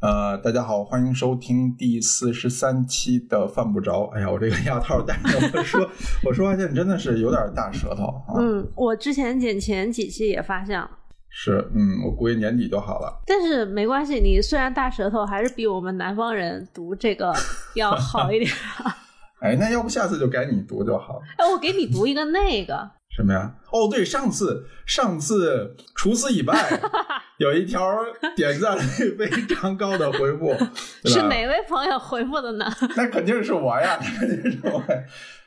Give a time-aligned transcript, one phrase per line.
[0.00, 4.02] 呃，大家好，欢迎收听第四十三期的《犯不着》。
[4.10, 5.90] 哎呀，我这个牙套戴着，我说
[6.22, 8.38] 我说话现在真的是有点大舌头啊。
[8.38, 10.88] 嗯，我之前剪前几期也发现了，
[11.28, 13.12] 是，嗯，我估计年底就好了。
[13.26, 17.34] 但是没关系，你虽然大舌头，还是比我们南方人读这个
[17.74, 18.48] 要好一点。
[19.42, 21.22] 哎，那要不下次就改你读就好了。
[21.38, 22.88] 哎，我给你读一个那个。
[23.14, 23.52] 什么呀？
[23.72, 26.80] 哦，对，上次上次除此以外，
[27.38, 27.80] 有一条
[28.36, 30.54] 点赞率非常高的回复，
[31.04, 32.66] 是哪位朋友回复的呢？
[32.96, 34.82] 那肯定是我呀，那肯定是我。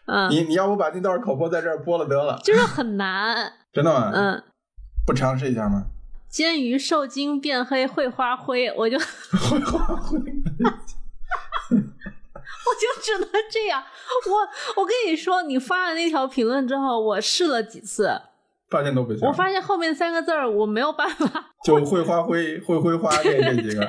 [0.06, 2.40] 嗯，你你要不把那段口播在这儿播了得了？
[2.44, 4.12] 就是很难， 真的吗？
[4.14, 4.44] 嗯，
[5.06, 5.86] 不尝试一下吗？
[6.30, 10.20] 煎鱼受精变黑会花灰，我就会花灰。
[12.72, 13.84] 我 就只能这样，
[14.30, 18.10] 我我跟你说，你发了那条评论之后，我试了几次，
[18.70, 19.28] 发现都不行。
[19.28, 23.86] 我发现后面三个字儿我没有办法， 就会花灰会挥花 这这几个，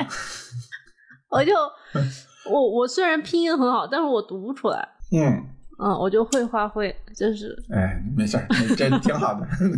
[1.31, 1.55] 我就
[2.51, 4.89] 我我虽然拼音很好，但是我读不出来。
[5.13, 5.47] 嗯
[5.79, 8.47] 嗯，我就会花灰，就是哎，没事儿，
[8.77, 9.47] 这挺好的。
[9.61, 9.71] 嗯，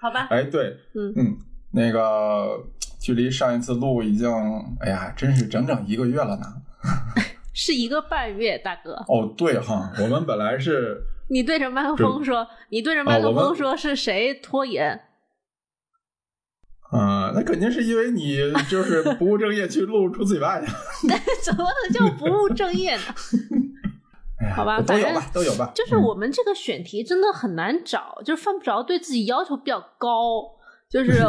[0.00, 0.28] 好吧。
[0.30, 1.36] 哎，对，嗯嗯，
[1.72, 2.58] 那个
[3.00, 4.30] 距离上一次录已经，
[4.80, 6.46] 哎呀，真是整整一个月了呢。
[7.54, 8.94] 是一个半月，大哥。
[9.08, 11.02] 哦，对哈，我们本来是。
[11.30, 15.00] 你对着麦克风说，你对着麦克风说是谁拖延？
[16.90, 18.38] 啊，那肯定是因为你
[18.70, 20.66] 就是不务正业去录出自己外的。
[21.42, 23.02] 怎么能叫不务正业呢？
[24.56, 25.70] 好吧，都有吧，都有吧。
[25.74, 30.56] 就是我们这个选题真的很难找，就是犯不着对自己要求比较高。
[30.88, 31.22] 就是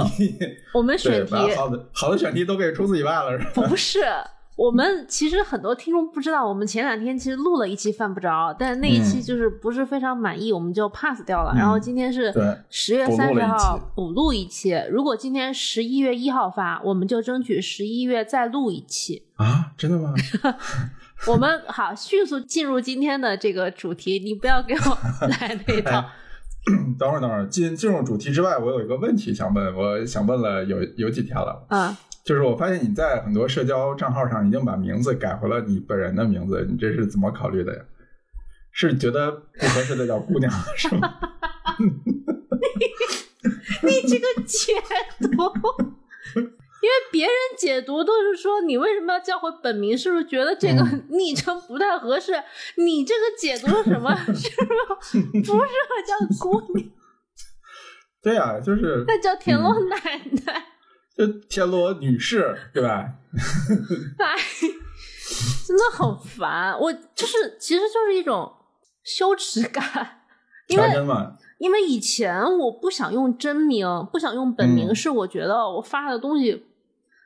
[0.73, 3.67] 我们选题好的好的选题都给出自己外了，是吧？
[3.67, 4.00] 不是。
[4.59, 11.53] 我们其实很多听众不知道，我们前两天其实录了一期犯不着，但是那一期就是不是非常满意，我们就 pass 掉了。
[11.55, 12.33] 然后今天是
[12.69, 19.71] 十月三十号补录一期，如果今天十一月一号发，我们就争取十一月再录一期啊！
[19.77, 20.13] 真的吗？
[21.25, 26.03] 我们好迅速进入今天的这个主题，你不要给我 来那套。
[26.99, 31.98] 等会儿，等会儿，进进入主题之外，我有一个问题想问，我想问了有有几天了啊。
[32.30, 37.82] 就是我发现你在很多社交账号上已经把名字改回了你本人的名字，你这是怎么考虑的呀？
[38.72, 41.12] 是觉得不合适的叫姑娘是吗？
[43.82, 44.73] 你这个解
[45.20, 45.28] 读，
[46.38, 49.98] 因为别人解读都是说你为什么要叫回本名？
[49.98, 52.34] 是不是觉得这个昵称不太合适？
[52.78, 54.16] 你这个解读是什么？
[54.32, 54.46] 是不是
[55.32, 55.66] 不适合
[56.06, 56.88] 叫姑娘？
[58.22, 59.96] 对呀，就是那叫田螺奶
[60.46, 60.66] 奶。
[61.49, 63.13] 天罗女士，对吧？
[64.17, 64.35] 哎，
[65.67, 66.80] 真的很烦。
[66.80, 68.52] 我就是，其实就是一种
[69.03, 69.83] 羞耻感，
[70.67, 70.85] 因为
[71.59, 76.65] 因为以前我不想用真名，不想用本名，是我觉得我发的东西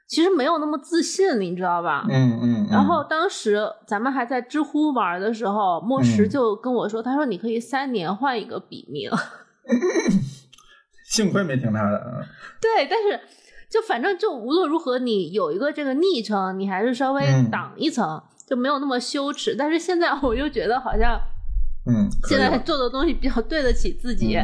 [0.08, 2.06] 其实没有那么自信，你知道吧？
[2.10, 2.68] 嗯嗯。
[2.72, 9.10] 然后当时咱们还在知乎玩的时候，莫石就跟我说，他说你可以三年换一个笔名。
[11.10, 12.26] 幸亏没听他的。
[12.60, 13.20] 对，但是。
[13.74, 19.56] 就反正就无论如何，你有一个这个昵称，你还是稍微挡一层，就没有那么羞耻。
[19.58, 21.20] 但是现在我又觉得好像，
[21.88, 24.38] 嗯，现在做的东西比较对得起自己，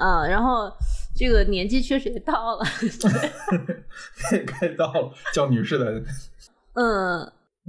[0.00, 0.68] 嗯， 然后
[1.14, 2.64] 这个年纪确实也到了，
[4.60, 6.02] 该到了，叫女士的，
[6.74, 7.20] 嗯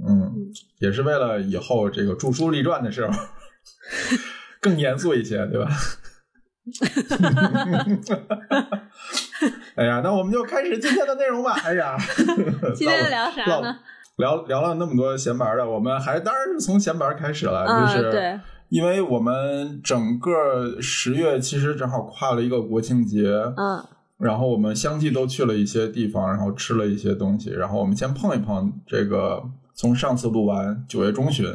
[0.04, 0.34] 嗯，
[0.80, 3.12] 也是为了以后这个著书立传的时候
[4.60, 5.70] 更严肃一些，对吧？
[9.76, 11.52] 哎呀，那我们就开始今天的内容吧。
[11.64, 11.96] 哎呀，
[12.74, 13.78] 今天聊啥呢？
[14.16, 17.66] 聊聊了那么多闲白的，我们还当然是从闲白开始了。
[17.66, 23.84] 就是对，因为我们整个十月其实正好跨了一个国庆节，嗯，
[24.18, 29.42] 然后我们相继都去了一些地方，然后吃了一些东西，然后我们先碰一碰这个，
[29.74, 31.46] 从上次录完九月中旬。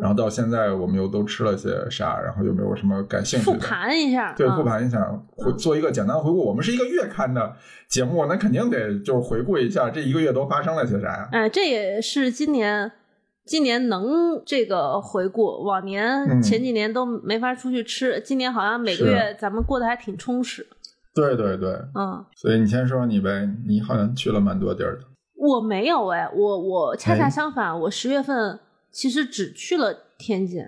[0.00, 2.20] 然后到现在，我们又都吃了些啥？
[2.20, 3.52] 然后有没有什么感兴趣的？
[3.52, 5.04] 复盘一下，对，复盘一下，
[5.36, 6.38] 回做一个简单回顾。
[6.46, 7.52] 我们是一个月刊的
[7.88, 11.28] 节目，那肯定得就是回顾一下这一个月都发生了些啥呀？
[11.32, 12.92] 哎，这也是今年
[13.44, 20.64] 今年能这个回顾，往年前几年都没法出去吃，今年好像每个月咱们过得还挺充实。
[21.14, 22.24] 对对对，嗯。
[22.36, 25.06] 所以你先说说你呗，你好像去了蛮多地儿的。
[25.34, 28.60] 我没有哎，我我恰恰相反，我十月份。
[28.92, 30.62] 其实只去了天津，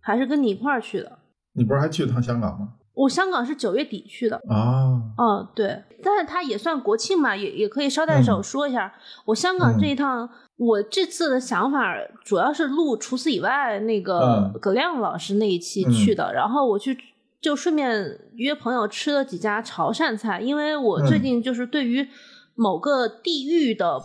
[0.00, 1.18] 还是跟你一块儿去的。
[1.54, 2.74] 你不是还去了趟香港吗？
[2.92, 5.00] 我香港是九月底去的啊。
[5.16, 8.92] 嗯，对，但是它也算国庆嘛，也也可以捎带手说一下。
[9.24, 16.96] 我香港这一趟，我这次的想法主要是录除此以外那个葛亮老师那一期去的，然后我去
[17.40, 22.06] 就顺便约朋友吃了几家潮汕菜，因为我最近就是对于
[22.54, 24.00] 某个地域的。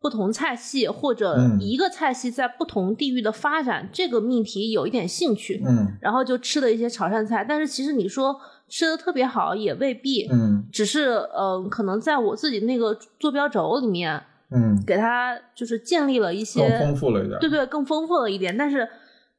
[0.00, 7.44] 不同菜系或者一个菜系在不同地域的发展，这个命题有一点兴趣，嗯，然后就吃了一些潮汕菜。
[7.46, 18.88] 但是其实你说吃的特别好也未必，嗯，只是呃，可能在我自己那个坐标轴里面，嗯，给它就是建立了一些更丰富了一点，对对，更丰富了一点，但是。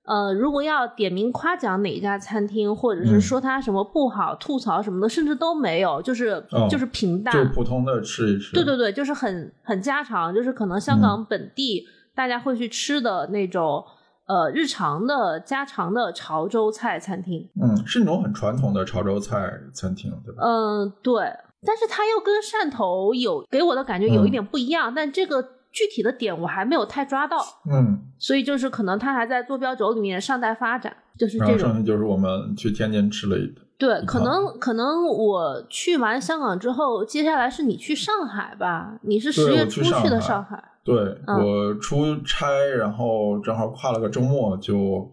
[0.04, 8.54] 呃，如果要点名夸奖哪一家餐厅，或者是说它什么不好、吐槽什么的，甚至都没有，就是就是平淡，就普通的吃一吃。
[8.54, 13.86] 对对对，就是很很家常，就是可能香港本地大家会去吃的那种
[14.26, 17.48] 呃日常的家常的潮州菜餐厅。
[17.62, 20.42] 嗯，是那种很传统的潮州菜餐厅，对吧？
[20.44, 21.24] 嗯，对，
[21.64, 25.61] 但是它又跟汕头有给我的感觉有一点不一样，但这个。
[25.72, 27.38] 具体的点我还没有太抓到，
[27.72, 31.60] 嗯，所以就是可能它还在坐标轴里面尚待发展，就是这种。
[31.60, 39.00] 剩下就是我们去天津吃了一顿对，可能可能我去完香港之后，接下来是你去上海吧？
[39.02, 40.64] 你是十月初去的上海？
[40.84, 40.96] 对，
[41.26, 42.48] 我出差，
[42.78, 45.12] 然后正好跨了个周末，就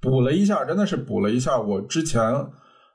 [0.00, 2.20] 补了一下，真的是补了一下我之前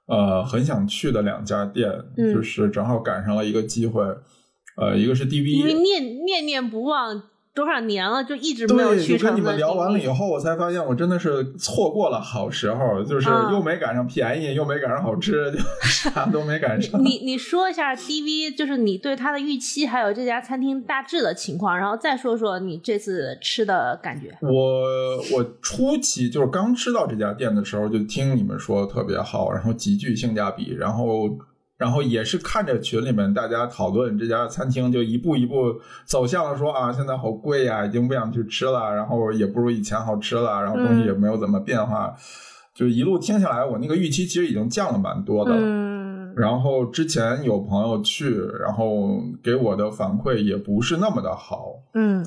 [0.07, 4.03] 呃很想去的两家店，就是正好赶上了一个机会。
[4.75, 7.23] 呃，一个是 DV，因为念念念不忘
[7.53, 9.29] 多少年了，就一直没有去成。
[9.29, 17.01] 跟你们聊完了以后，我才发现我真的是错过了好时候，就是又没赶上便宜，又没赶上好吃，就 啥都没赶上。
[17.01, 24.37] 你你说一下 DV，就是你对它的预期，还有这家餐厅大致的情况，然后再说说你这次吃的感觉。
[24.41, 31.29] 我我初期就是刚吃到这家店的时候，就听你们说特别好，然后极具性价比，然后。
[31.77, 35.75] 然后也是看着群里面大家讨论这家餐厅，就一步一步
[36.05, 38.95] 走向了说啊，现在好贵呀，已经不想去吃了。
[38.95, 42.15] 然后也不如以前好吃了，然后东西也没有怎么变化，
[42.73, 45.51] 就一路听下来，我那个预期其实已经降了蛮多的。
[45.53, 46.33] 嗯。
[46.35, 51.73] 然后之前有朋友去，然后给我的反馈也不是那么的好。
[51.93, 52.25] 嗯。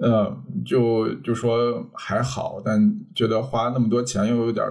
[0.00, 0.32] 呃，
[0.64, 2.80] 就就说还好，但
[3.16, 4.64] 觉得花那么多钱又有点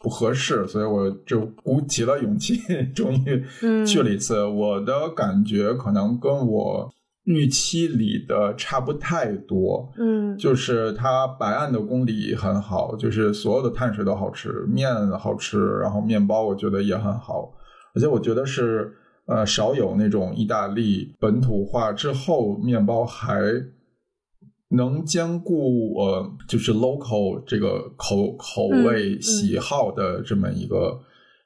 [0.00, 2.60] 不合适，所以我就鼓起了勇气，
[2.92, 4.44] 终于去了一次。
[4.44, 6.90] 我的感觉可能跟我
[7.26, 17.52] 预期里的差不太多，嗯，就是它白案的功底很好，就是所有的碳水都好吃，面好吃，然后面包我觉得也很好，
[17.94, 18.92] 而且我觉得是
[19.26, 23.38] 呃少有那种意大利本土化之后面包还。
[24.72, 30.98] 能兼顾呃，就是 local 这个口口味喜好的这么一个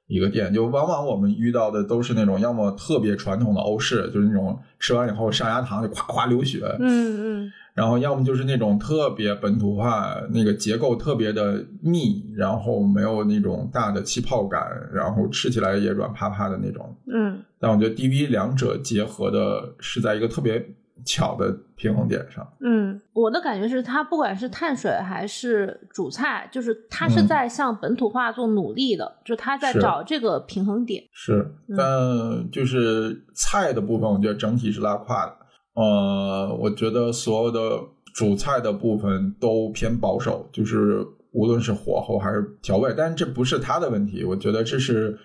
[0.06, 14.62] 一个店，就往往我们遇到的都是那种要么特别传统的欧式，就是那种吃完以后上牙膛就夸夸流血，嗯嗯，然后要么就是那种特别本土化，那个结构特别的密，然后没有那种大的气泡感，
[14.94, 20.64] 然后吃起来也软趴趴的那种，嗯，但我觉得 DV 两者结合的是在一个特别。
[21.06, 31.05] 巧的平衡点上，嗯，我的感觉是，它不管是碳水还是主菜，就是它是在向本土化做努力的，就它在找这个平衡点。
[31.12, 35.37] 是，但就是菜的部分，我觉得整体是拉胯的。
[35.75, 37.81] 呃，我觉得所有的
[38.14, 45.17] 主菜的部分都偏保守，就是无论是火候还是调味，但这不是他的问题，我觉得这是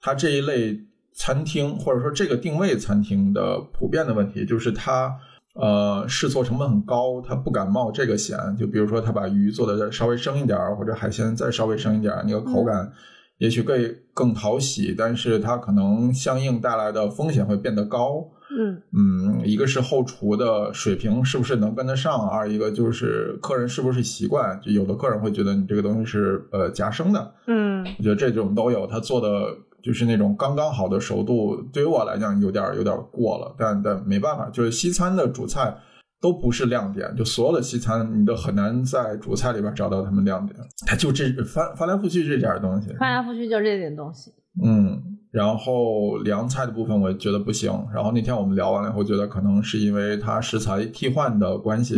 [0.00, 0.76] 他这一类
[1.14, 5.16] 餐厅或者说这个定位餐厅的普遍的问题，就是它。
[5.60, 8.38] 呃，试错成本很高，他不敢冒这个险。
[8.56, 12.92] 就比如说，他把鱼做的稍微生一点儿或者海鲜再稍微生一点儿那个口感
[13.38, 18.24] 也许更更讨喜，但是它可能相应带来的风险会变得高。
[18.50, 24.60] 嗯嗯，一个是后厨的水平是不是能跟得上，二一个就是客人是不是习惯。
[24.60, 27.34] 就有的客人会觉得你这个东西是呃夹生的。
[27.46, 29.56] 嗯，我觉得这种都有，他做的。
[29.88, 35.74] 就是那种刚刚好的熟度，对于我来讲有点有点过了，但但没办法，就是西餐的主菜
[36.20, 40.54] 都不是亮点，就所有的西餐你都很难在主菜里边找到他们亮点，
[40.86, 44.30] 它就这翻翻来覆去这点东西，翻来覆去就这点东西。
[44.62, 51.96] 嗯，然后凉菜的部分我觉得不行，然后那天我们聊完了以后，觉得可能是因为它食材替换的关系，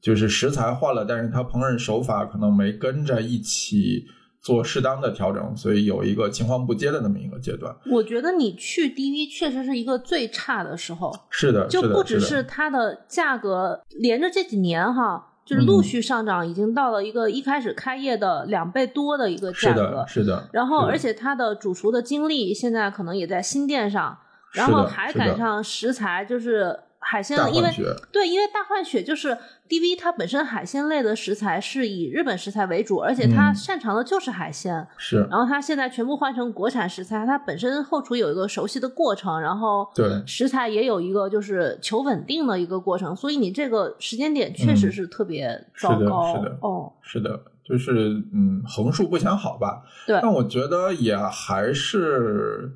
[0.00, 4.06] 就是食材换了，但是它烹饪手法可能没跟着一起。
[4.42, 7.74] 做适当的调整，所以有一个情况不接的那么一个阶段。
[7.90, 11.12] 我觉得你去 DV 确实是一个最差的时候。
[11.28, 19.84] 是的，就不只是它的价格，连着这几年哈，就是陆续上涨，已经到了一个一开始开业的两倍多的一个价格。
[19.84, 20.48] 是的，是的。
[20.52, 24.16] 然后，而且它的主厨的精力现在可能也在新店上，
[24.54, 26.78] 然后还赶上食材，就是
[27.10, 27.68] 海鲜，因为
[28.12, 29.36] 对，因为大换血就是
[29.68, 34.86] DV，它本身海鲜类的食材是以日本食材为主，而且它擅长的就是海鲜。
[34.96, 35.26] 是。
[35.28, 46.32] 然后它现在全部换成国产食材，它本身后厨有一个熟悉的过程，然后对食材也有一个就是求稳定的一个过程，所以你这个时间点确实是特别糟糕。
[46.36, 49.82] 是的，哦，是的，就是嗯，横竖不想好吧？
[50.06, 50.16] 对。
[50.22, 52.70] 但我觉得也还是。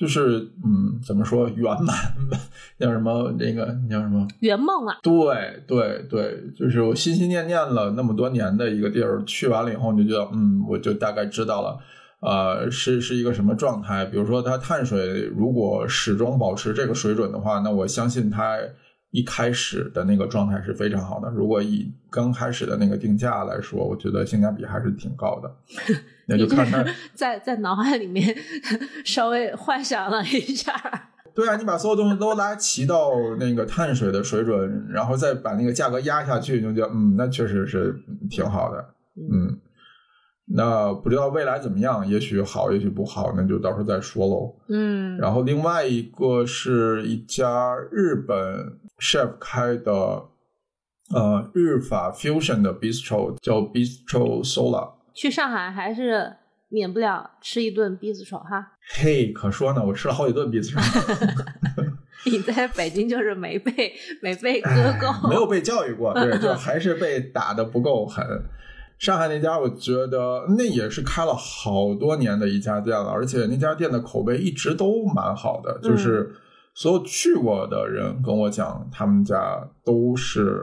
[0.00, 1.94] 就是嗯，怎么说圆满？
[2.80, 3.30] 叫什么？
[3.38, 4.26] 那个叫什么？
[4.38, 4.96] 圆梦啊！
[5.02, 11.78] 对对对，就是我心心念念了那么多年的一个地儿，去完了以后，你就觉得嗯，我就大概知道了，
[12.20, 14.06] 呃，是是一个什么状态。
[14.06, 18.56] 比如说，它碳水如果始终保持这个水准的话，那我相信它
[19.10, 21.30] 一开始的那个状态是非常好的。
[21.30, 25.56] 如果以刚开始的那个定价来说，我觉得性价比还是挺高的。
[26.26, 28.36] 那就看他，在在脑海里面
[29.04, 30.72] 稍微幻想了一下。
[31.34, 37.94] 对啊，你把所有东西都拉齐到那个碳水的水准，然后再把那个价格压下去，就觉得嗯，那确实是
[38.28, 38.94] 挺好的。
[39.16, 39.58] 嗯，
[40.52, 44.54] 那不知道未来怎么样，也许好，也许不好，那就到时候再说喽。
[44.68, 45.16] 嗯。
[45.18, 49.92] 然后另外一个是一家日本 chef 开的
[51.14, 54.90] 呃日法 fusion 的 bistro，叫 bistro sola。
[55.14, 56.32] 去上海还是
[56.68, 58.72] 免不了吃一顿 bistro 哈。
[58.94, 60.80] 嘿，可说呢，我吃了好几顿 bistro。
[62.26, 68.22] 你在北京就是没被没被割够，没有被教育过，对， 就还是被打的不够狠。
[69.00, 76.30] 上海那家，我觉得那也是开了好多年的一家店了，而且那家店的口碑一直都蛮好的，就是
[76.74, 80.60] 所有去过的人跟我讲，他们家都是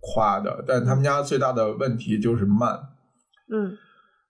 [0.00, 2.78] 夸的，但他们家最大的问题就是慢。
[3.52, 3.76] 嗯，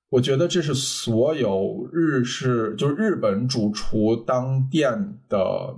[0.08, 5.76] 我觉得这是所有日式，就是日本主厨当店的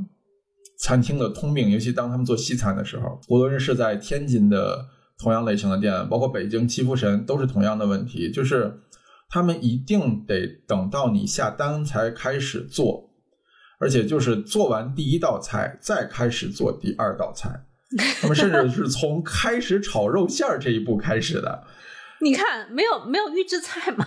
[0.78, 4.86] 餐厅的通病，尤其当他们做西餐的时候，无论是在天津的
[5.18, 8.80] 同样类型的店，包括北京七福神，都是同样的问题，就是
[9.28, 13.10] 他们一定得等到你下单才开始做，
[13.78, 17.64] 而且就是做完第一道菜再开始做第二道菜，
[18.20, 21.64] 他们甚至是从开始炒肉馅儿这一步开始的。
[22.20, 24.06] 你看，没有没有预制菜嘛？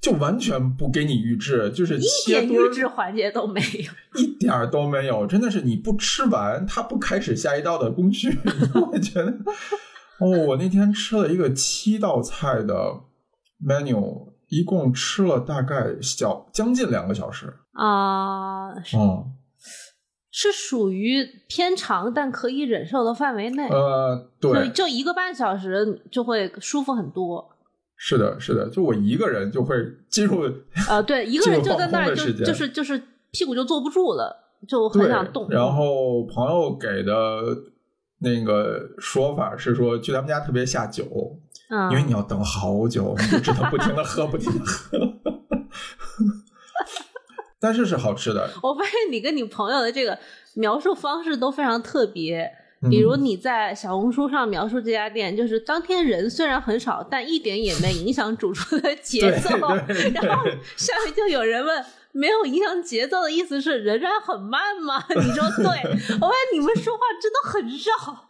[0.00, 5.26] 就完全不给你预制，就是一点预制环节都没有，一点都没有。
[5.26, 8.36] 真的是你不吃完，他不开始下一道的工序，
[8.74, 9.38] 我觉得。
[10.22, 12.74] 哦，我那天吃了一个七道菜的
[13.66, 18.72] menu，一共吃了大概小将近两个小时啊。
[18.74, 19.32] 嗯。
[20.34, 23.68] 是属于偏长但可以忍受的范围内。
[23.68, 27.46] 呃，对，就一个半小时就会舒服很多。
[27.96, 29.76] 是的，是的，就我一个人就会
[30.08, 30.50] 进入
[30.88, 33.00] 呃，对，一个人就在那儿就就是就是
[33.30, 34.34] 屁股就坐不住了，
[34.66, 35.46] 就很想动。
[35.50, 37.12] 然后朋友给的
[38.22, 41.36] 那个说法是说，去他们家特别下酒，
[41.90, 44.98] 因为你要等好久， 你就只能不停的喝，不停的喝。
[47.60, 48.50] 但是是好吃的。
[48.62, 50.18] 我发现你跟你朋友的这个
[50.54, 52.50] 描述方式都非常特别。
[52.90, 59.56] 比如你在小红书上描述这家店，就是当天人虽然很少，但一点也没影响主厨的节奏。
[60.12, 60.44] 然后
[60.76, 65.02] 下面就有人问：没有影响节奏的意思是仍然很慢吗？
[65.08, 65.64] 你说对。
[65.64, 68.28] 我发现你们说话真的很绕。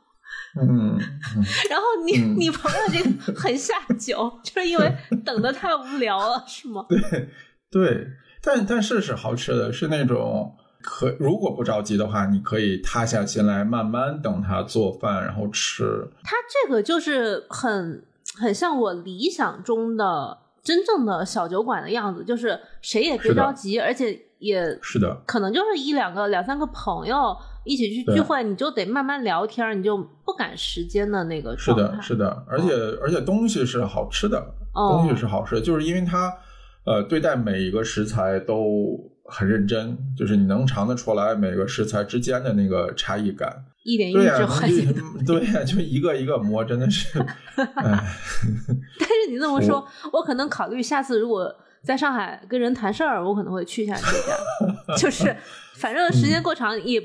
[0.60, 0.98] 嗯。
[1.68, 6.86] 然后你你朋友这个很下酒，就是因为等的太无聊了，是吗？
[6.88, 7.28] 对
[7.70, 8.06] 对。
[8.44, 16.08] 但但是是好吃的，是那种可如果不着急的话，你可以塌下心来慢慢等他做饭，然后吃。
[16.24, 18.04] 他这个就是很
[18.36, 31.82] 很像我理想中的真正的小酒馆的样子，就是谁也别着急，而且也是的，可能就是一两个两三个朋友一起去聚会，你就得慢慢聊天，你就不赶时间的那个状态。
[31.82, 36.32] 是的，是的，而且而且东西是好吃的，东西是好吃，就是因为它。
[36.84, 44.86] 呃，对待每一个食材都很认真，就是你能尝得出来每个食材之间的那个差异感，一点一滴环节，
[45.26, 47.18] 对呀，就一个一个摸，真的是。
[47.56, 54.36] 但是你这么说，我可能考虑下次如果在上海跟人谈事儿，我可能会去一下这家，
[54.96, 55.36] 就是
[55.74, 57.00] 反正时间过长也，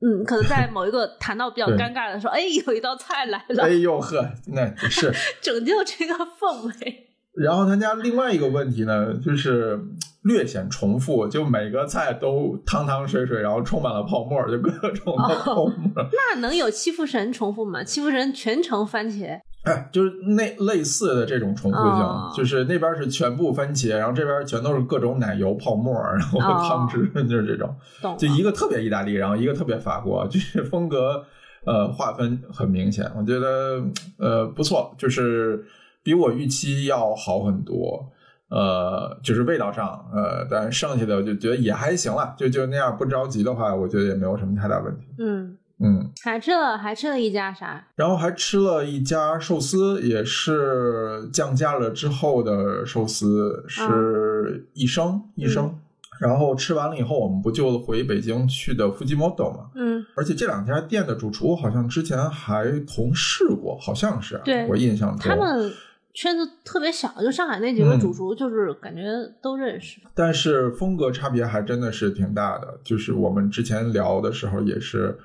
[0.00, 7.05] 嗯，可能在某一个谈到比较尴尬的时候，哎，有一道菜来了，哎呦呵，那是拯救这个氛围。
[7.36, 9.78] 然后他家另外一个问题呢，就是
[10.22, 15.72] 略显重复，就每个菜都汤汤水水，然后充满了泡沫，就各种的泡沫。
[15.94, 17.84] 那能有欺负神重复吗？
[17.84, 19.38] 欺负神全程番茄？
[19.64, 27.74] 哎，就是那类似的这种重复性，就是那边是全部番茄，然后这边全都是各种奶油泡沫，然后汤汁， 就是这种。
[28.16, 31.24] 就一个特别意大利，然后一个特别法国，就是风格。
[31.64, 33.82] 呃，划分很明显，我觉得
[34.20, 35.66] 呃不错，就是
[36.06, 38.12] 比我预期要好很多。
[38.48, 45.06] 呃，就是味道上，呃，但剩下的我就觉得也还行了，就就那样不着急的话，我觉得也没有什么太大问题。
[45.18, 47.84] 嗯嗯，还吃了还吃了一家啥？
[47.96, 55.76] 然后还吃了一家寿司，也是降价了之后的寿司，是一生一生。
[56.20, 59.70] 然后吃完了以后，我们不就回北京去的 Fujimoto 嘛？
[59.74, 65.72] 嗯，而且这两家店的主厨好像之前还同事过，好像是，对我印象中他们。
[66.16, 69.02] 圈子特别小，就上海那几个主厨，就是感觉
[69.42, 70.00] 都认识。
[70.14, 72.80] 但是风格差别还真的是挺大的。
[72.82, 75.18] 就是我们之前聊的时候也是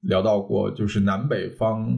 [0.00, 1.88] 聊到过，就是南北方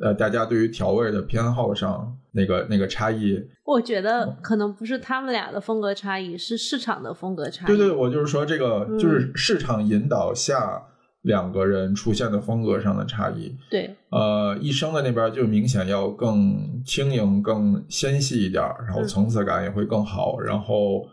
[0.00, 3.38] 呃，大家对于调味的偏好上那个那个差异。
[3.66, 7.66] 我觉得可能不是他们俩的风格差异，是市场的风格差异。
[7.66, 10.82] 对对，我就是说这个，就是市场引导下。
[11.22, 20.40] 两个人出现的风格上的差异，对，呃，一生的那边就明显要更轻盈、更纤细一点，然后层次感也会更好。
[20.40, 21.06] 然后，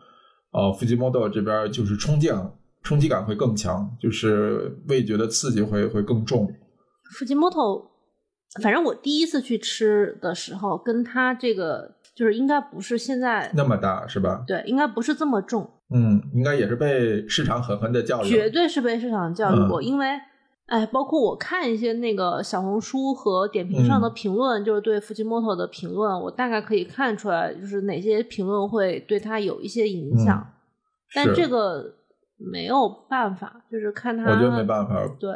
[0.51, 2.31] 呃，Fujimoto 这边就是冲击、
[2.81, 6.51] 冲击感会更强，就是味觉的刺激会会更重。
[7.19, 7.88] Fujimoto，
[8.61, 14.43] 反正我第一次去吃的时候，跟他这个就是应该不是现在那么大，是吧？
[14.47, 15.69] 对，应该不是这么重。
[15.91, 19.81] 嗯，应该也是被市场狠狠的教育，绝对是被市场教育过。
[19.81, 20.19] 因为，
[20.67, 30.47] 哎，包括我看一些那个小红书和点评上的评论，就是对 Fujimoto 的评论，我大概可以看出来，就是哪些评论会对他有一些影响。
[31.15, 31.95] 但这个
[32.37, 35.07] 没有办法，就是看他，我觉得没办法。
[35.19, 35.31] 对，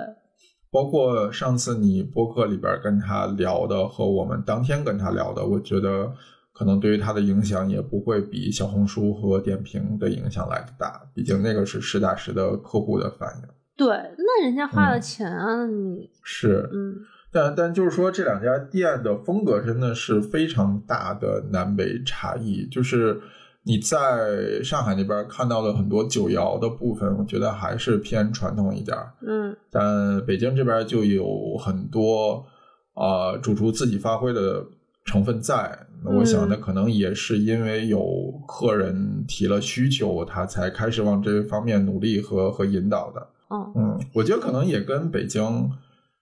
[0.73, 6.11] 包括上次你播客里边跟他聊的和我们当天跟他聊的，我觉得。
[6.55, 13.49] 可能对于他的影响也不会比小红书和点评的影响来的大，毕竟那个是实打实的客户的反应。
[13.75, 16.93] 对，那人家花了钱啊，你是嗯，
[17.31, 22.67] 但但就是说这两家店的风格真的是非常大的南北差异。
[22.67, 23.19] 就是
[23.65, 32.45] 你在上海那边看到的很多九窑的部分，我觉得还是偏传统一点嗯，但北京这边就有很多
[32.93, 34.65] 啊主厨自己发挥的。
[35.05, 43.27] 成分在，那我想，那可能也是因为有客人提了需求，他才开始往这方面努力和和引导的。
[43.49, 45.69] 嗯嗯，我觉得可能也跟北京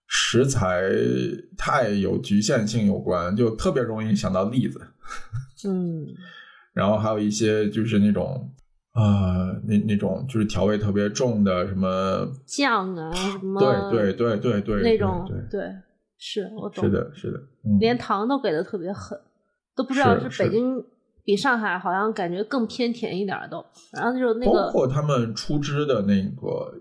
[0.08, 0.82] 食材
[1.56, 4.82] 太有局限性有关，就特别容易想到栗子。
[5.70, 6.08] 嗯，
[6.74, 8.50] 然后还有一些就是那种
[8.94, 15.62] 啊，那那种就是调味特别重的什么酱啊，什么对对对对对那种对。
[16.18, 17.40] 是我懂，是的，是的，
[17.80, 17.98] 连。
[17.98, 19.20] 糖都给的特别狠，
[19.76, 20.84] 都不知道是北京。
[21.24, 26.74] 比上海好像感觉更偏甜一点都，然后就是那个包括他们出汁的那个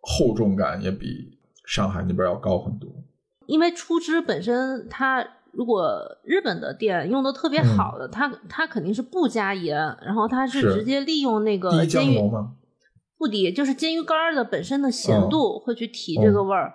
[0.00, 2.88] 厚重感也比上海那边要高很多，
[3.46, 5.26] 因为出汁本身它
[5.56, 5.88] 如果
[6.22, 12.20] 日本的店用的特别好的，它它肯定是不加盐，然后它是直接利用那个煎鱼
[13.18, 16.74] 不滴，就是煎鱼干的本身的咸度会去提这个味儿。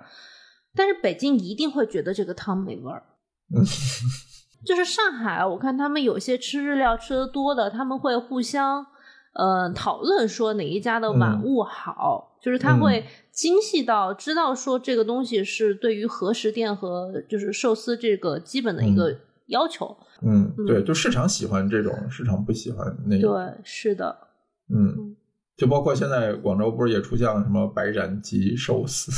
[0.75, 3.03] 但是北京一定会觉得这个汤没味儿，
[4.65, 8.85] 就是上海，我看他们有些吃日料吃的多的，他们会互相
[9.33, 19.15] 呃讨论说哪一家的碗物好，就是他会精细到知道说这个东西是对于和食店和就是寿司这个基本的一个
[19.47, 19.97] 要求。
[20.21, 23.27] 嗯，对，就市场喜欢这种，市场不喜欢那个。
[23.27, 24.15] 对，是的。
[24.69, 25.15] 嗯，
[25.57, 29.11] 就包括现在广州不是也出现了什么白斩鸡寿司？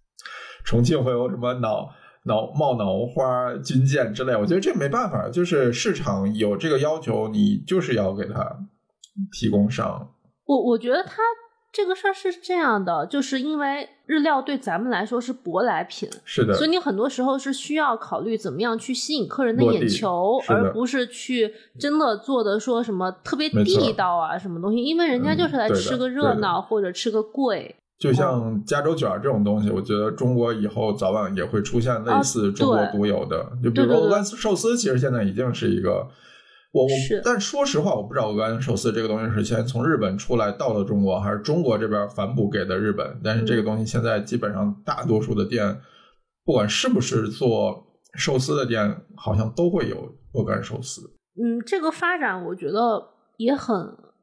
[0.64, 1.88] 重庆会有什么脑
[2.24, 4.36] 脑冒脑花军舰之类？
[4.36, 8.66] 我觉得这没办法，就是市场有这个要求，你就是要给他
[9.32, 10.08] 提供商。
[10.44, 11.22] 我我觉得他
[11.72, 27.74] 这个事儿是这样的，就是因为日料对咱们来说是舶来品，是的，所以你很多时候是需要考虑怎么样去吸引客人的眼球，而不是去真的做的说什么特别地道啊什么东西，因为人家就是来吃个热闹或者吃个贵。
[27.98, 33.44] 就像加州卷这种东西，我觉得中国以后早晚也会出现类似中国独有的。
[33.64, 36.06] 就比如说鹅肝寿司，其实现在已经是一个，
[36.76, 36.90] 我我，
[37.24, 43.18] 但说实话，我不知道鹅肝寿司这个东西是先从日本出来到了中国，还是中国这边反哺给的日本。
[43.24, 45.80] 但是这个东西现在基本上大多数的店，
[46.44, 47.82] 不管是不是做
[48.14, 51.00] 寿司的店，好像都会有鹅肝寿司。
[51.42, 53.02] 嗯，这个发展我觉得
[53.38, 53.74] 也很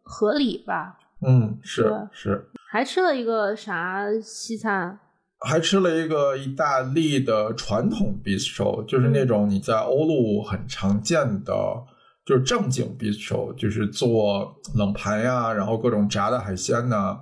[0.04, 1.00] 合理吧。
[1.26, 2.50] 嗯，是是。
[2.72, 5.00] 还吃了一个啥西餐？
[5.46, 11.54] 还吃了一个意大利的传统 bistro，就是那种你在欧陆很常见的，
[12.26, 17.20] 就是正经 bistro，就是做冷盘呀，然后各种炸的海鲜呐，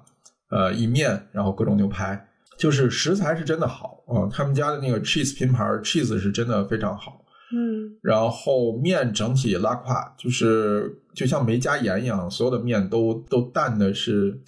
[0.49, 7.25] 呃，意面，然后各种牛排，就是食材是真的好啊，他们家的那个 cheese 拼盘 cheese 是真的非常好。
[7.53, 14.39] 嗯，然后面整体拉胯，就是就像没加盐一样，所有的面都都淡的是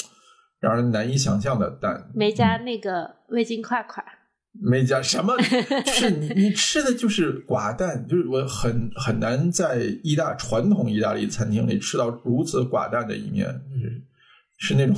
[0.59, 2.09] 让人难以想象的淡。
[2.13, 4.01] 没加那个味精块块，
[4.61, 5.35] 没加什么，
[5.85, 14.01] 是你你吃的就是寡淡，就是我很很难在意大传统意大利餐厅里吃到如此寡淡的一面，就是
[14.57, 14.95] 是那种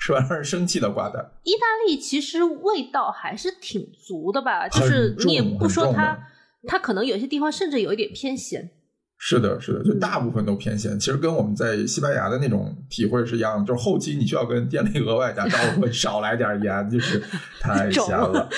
[0.00, 1.24] 吃完让人生气的寡淡。
[1.44, 6.18] 意大利其实味道还是挺足的吧，就是你也不说它。
[6.66, 8.68] 它可能有些地方甚至有一点偏咸，
[9.18, 10.98] 是的，是的，就大部分都偏咸。
[10.98, 17.20] 其实跟我们在西班牙的那种体会是一样的，就是后期你需要跟店里额外打招呼，少来点盐，就是
[17.60, 18.48] 太咸了。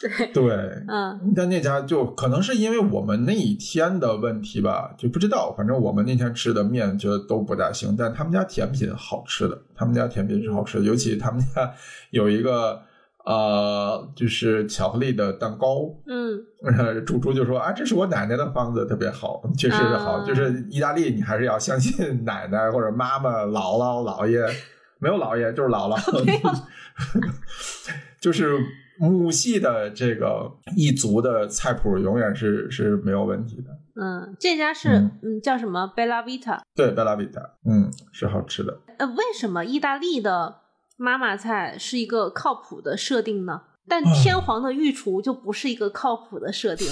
[0.00, 0.54] 对对，
[0.88, 1.32] 嗯。
[1.36, 5.54] 但那家就可能是因为我们那一天的问题吧，就不知道。
[5.54, 11.72] 反正我们那天吃的面觉得都不大行，但他们家甜品好吃的，他们家甜品是好吃的，尤其他们家
[12.10, 12.80] 有一个。
[13.24, 20.24] 呃，就是巧克力的蛋糕，嗯，主厨就说啊，这是我奶奶的方子，特别好，确实是好。
[20.24, 24.40] 就是意大利，你还是要相信 奶奶或者妈妈、姥姥、姥爷，
[24.98, 26.62] 没有姥爷就是姥 姥，
[28.20, 28.58] 就是
[28.98, 33.70] 母系的这个一族的菜谱永远是是没有问题的。
[34.02, 34.88] 嗯，这家是
[35.22, 36.62] 嗯叫什么贝拉维塔？
[36.74, 38.78] 对，贝拉维塔，嗯，是好吃的。
[38.98, 40.56] 呃，为什么意大利的？
[41.00, 46.86] 妈妈菜是一个靠谱的设定呢，但天皇的御厨就不是一个靠谱的设定。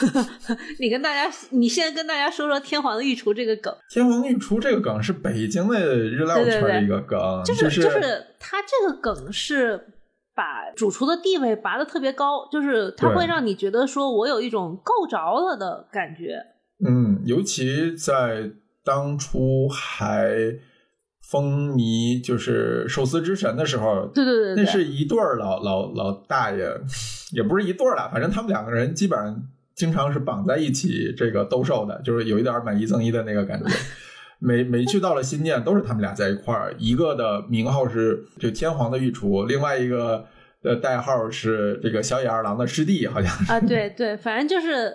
[0.80, 3.74] 你跟大家，你现在跟大家说说天皇的御厨这个梗。
[3.90, 8.00] 天皇御厨这个梗是北京的日料圈的一个梗，就是就是
[8.40, 9.78] 他这个梗是
[10.34, 16.42] 把主厨的地位拔的特别高，就是他会让你觉得说我有一种够着了的感觉。
[16.86, 18.50] 嗯，尤其在
[18.82, 20.58] 当初还。
[21.28, 26.70] 风靡就是寿司之神的时候，对对对，那是一对儿老老老大爷，
[27.32, 29.42] 也不是一对儿了，反正他们两个人基本上
[29.74, 33.66] 经常是绑在一起这个兜售的，就是有一点买一赠一的那个感觉。
[34.38, 40.26] 每每去到了新店，都是他们俩在一块儿，一个的名号是就天皇的御厨，另外一个
[40.62, 44.94] 的代号是这个小野二郎的师弟，好像啊，对对，反正就是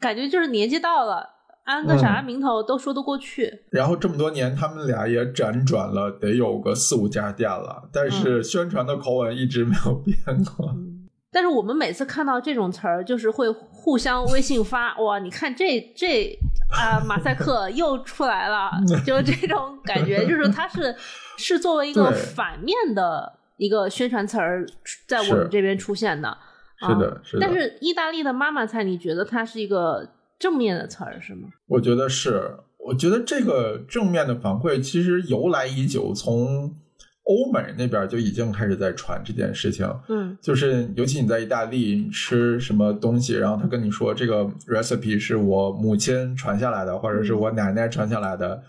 [0.00, 1.28] 感觉就是年纪到了。
[1.64, 3.62] 安个啥名头都说得过去。
[3.70, 10.74] 然后这么多年，他们俩也辗转了，得有个四五家店了，但是宣传的口吻一直没有变过。
[11.30, 16.38] 但是我们每次看到这种词儿，就是会互相微信发，哇，你看这这
[16.70, 18.70] 啊，马赛克 又出来了，
[19.06, 20.94] 就这种感觉，就是它是
[21.38, 24.66] 是作为一个反面的一个宣传词儿，
[25.06, 26.36] 在我们这边出现的。
[26.76, 27.46] 是的，是的。
[27.46, 30.08] 但是意大利的妈妈菜，你觉得它是一个？
[30.42, 31.48] 正面的词儿是吗？
[31.68, 36.74] 我觉得是，我觉得这个正面的反馈其实由来已久，从
[37.22, 39.88] 欧美那边就已经开始在传这件事情。
[40.08, 48.60] 嗯，就是尤其你在意大利吃什么东西，然后他跟你说这个 recipe 是我母亲传下来的，或者是我奶奶传下来的。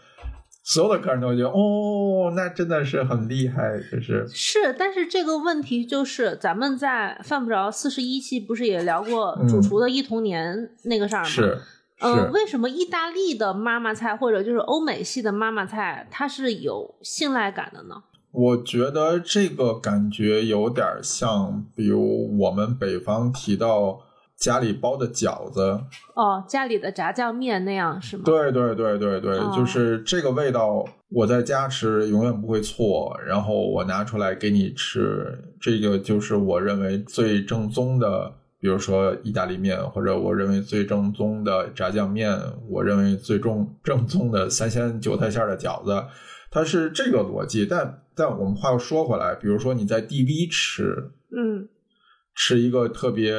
[0.65, 4.73] 所有的客人都会觉得哦，那真的是很厉害，就是是。
[4.80, 11.28] 但是这个问题就是，咱们在犯不着四十一期不是也聊过主厨的一童年那个事儿吗？
[11.28, 11.60] 是，
[11.99, 18.02] 嗯，为什么意大利的妈妈菜或者就是欧美系的妈妈菜，它是有信赖感的呢？
[18.32, 23.99] 我觉得这个感觉有点像，比如我们北方提到。
[24.44, 25.62] 家里包的饺子
[26.16, 28.24] 哦，家里的炸酱面那样是吗？
[28.26, 33.18] 对对对对对，就是这个味道，我在家吃永远不会错。
[33.26, 35.26] 然后我拿出来给你吃，
[35.62, 46.04] 这个就是我认为最正宗的，比如说意大利面，或者我认为最正宗的炸酱面，我认为最正正宗的三鲜韭菜馅的饺子，
[46.52, 47.66] 它是这个逻辑。
[47.66, 51.70] 但但我们话又说回来，比如说你在 DV 吃，嗯，
[52.36, 53.34] 吃一个特别。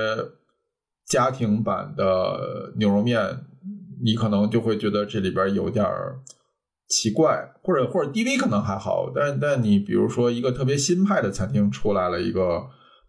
[1.06, 3.20] 家庭版的牛肉面，
[4.02, 6.18] 你可能就会觉得这里边有点儿
[6.88, 12.62] 奇怪，或者或者 DV 可能还好，但但你比如说一个特别新派的餐厅出来了一个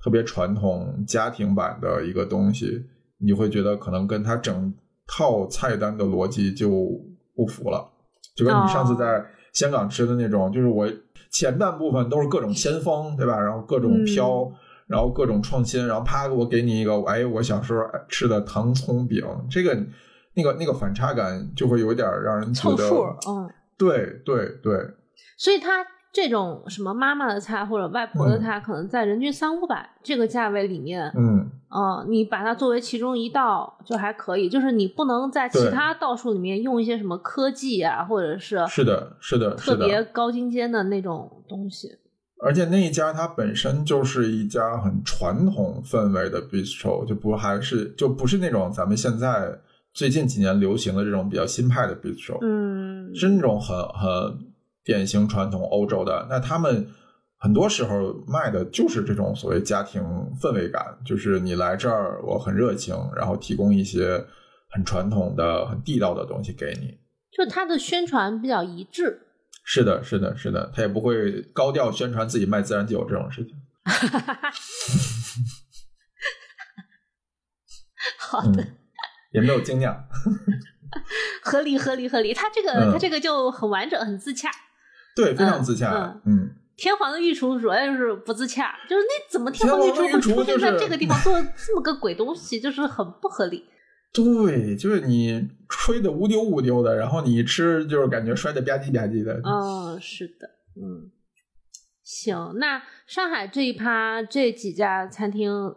[0.03, 2.85] 特别传统家庭版的一个东西，
[3.19, 4.73] 你会觉得可能跟它整
[5.07, 6.69] 套菜单的逻辑就
[7.35, 7.89] 不符了，
[8.35, 10.85] 就跟你上次在香港吃的那种，就是我
[11.31, 13.39] 前半部分都是各种先锋，对吧？
[13.39, 14.51] 然后各种飘。
[14.87, 19.75] 然后各种创新，然后啪，我给你一个，哎，我小时候吃的糖葱饼，这个
[20.35, 22.83] 那个那个反差感就会有点让人觉得，
[23.27, 24.79] 嗯，对对对。
[25.37, 41.97] 所以它这种什么妈妈的菜或者外婆的菜，可能在人均三五百这个价位里面，嗯，嗯，你把它作为其中一道就还可以，就是你不能在其他道数里面用一些什么科技啊，或者是是的，是的，特别高精尖的那种东西。
[42.43, 49.57] 而且那一家它本身就是一家很传统氛围的 bistro，就不还是就不是那种咱们现在
[49.93, 54.37] 最近几年流行的这种比较新派的 bistro，嗯，是那种很很
[54.83, 56.27] 典型传统欧洲的。
[56.29, 56.85] 那他们
[57.37, 60.01] 很多时候卖的就是这种所谓家庭
[60.41, 64.23] 氛围感，就是你来这儿我很热情，然后提供一些
[64.69, 66.97] 很传统的、很地道的东西给你。
[67.31, 69.21] 就它的宣传比较一致。
[69.67, 73.55] 是的，是的，是的，他也不会高调宣传自己卖自然酒这种事情。
[78.19, 78.63] 好的，
[79.31, 79.97] 也没有惊讶，
[81.41, 82.33] 合理，合理，合理。
[82.33, 84.51] 他这个，他这个就很完整，很自洽。
[85.15, 86.21] 对，非常自洽。
[86.25, 93.65] 嗯，天皇的御厨主要就是不自洽，就是那怎么天皇御厨会出现在这个地方做这么个鬼东西，就是很不合理。
[94.15, 99.41] 对，就是你吹的乌丢乌丢的，然后你一吃就是感觉摔的吧唧吧唧的。
[99.43, 100.47] 嗯，是的，
[100.77, 101.11] 嗯，
[102.01, 105.75] 行，那上海这一趴这几家餐厅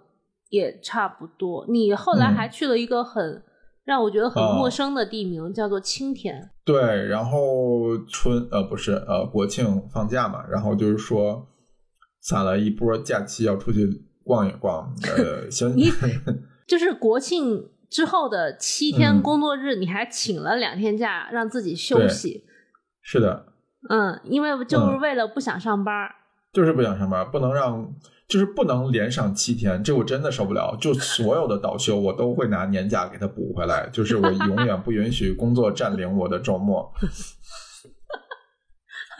[0.50, 1.66] 也差不多。
[1.68, 3.42] 你后来还去了一个很
[3.84, 6.48] 让我觉得很陌生的地名，叫做青田。
[6.64, 11.48] 对，然后春呃不是呃国庆放假嘛，然后就是说
[12.20, 13.88] 攒了一波假期要出去
[14.22, 14.94] 逛一逛。
[15.16, 15.90] 呃， 行，你
[16.68, 17.70] 就是国庆。
[17.90, 22.44] 之后的七天工作日，你还请了两天假，让自己休息。
[23.00, 23.46] 是的，
[23.88, 26.10] 嗯，因为就是为了不想上班，
[26.52, 27.94] 就是不想上班，不能让，
[28.28, 30.76] 就是不能连上七天，这我真的受不了。
[30.80, 36.92] 就所有的倒休，我都会拿年假给他补回来，就是我永远不允许工作占领我的周末。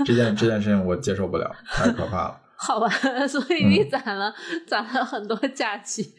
[0.05, 2.41] 这件这件事情我接受不了，太可怕了。
[2.57, 2.89] 好吧，
[3.27, 4.35] 所以你攒了
[4.67, 6.15] 攒了很多假期。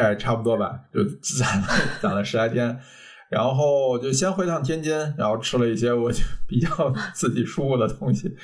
[0.00, 1.66] 哎，差不多吧，就攒了
[2.00, 2.78] 攒了十来天，
[3.28, 8.34] 然后就先回趟天津，然后吃了一些我就比较自己舒服的东西，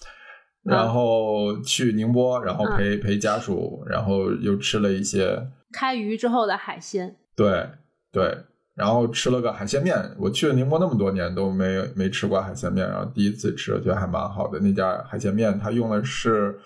[0.64, 7.16] 然后去宁波，然后陪陪家属，然后又吃了一些开渔之后的海鲜。
[7.36, 7.68] 对
[8.10, 8.36] 对，
[8.74, 9.96] 然后吃了个海鲜面。
[10.18, 14.58] 我去了宁波那么多年都没没吃过海鲜面，然后第一次吃，觉得还蛮好的。
[14.60, 16.58] 那家海鲜面，它用的是。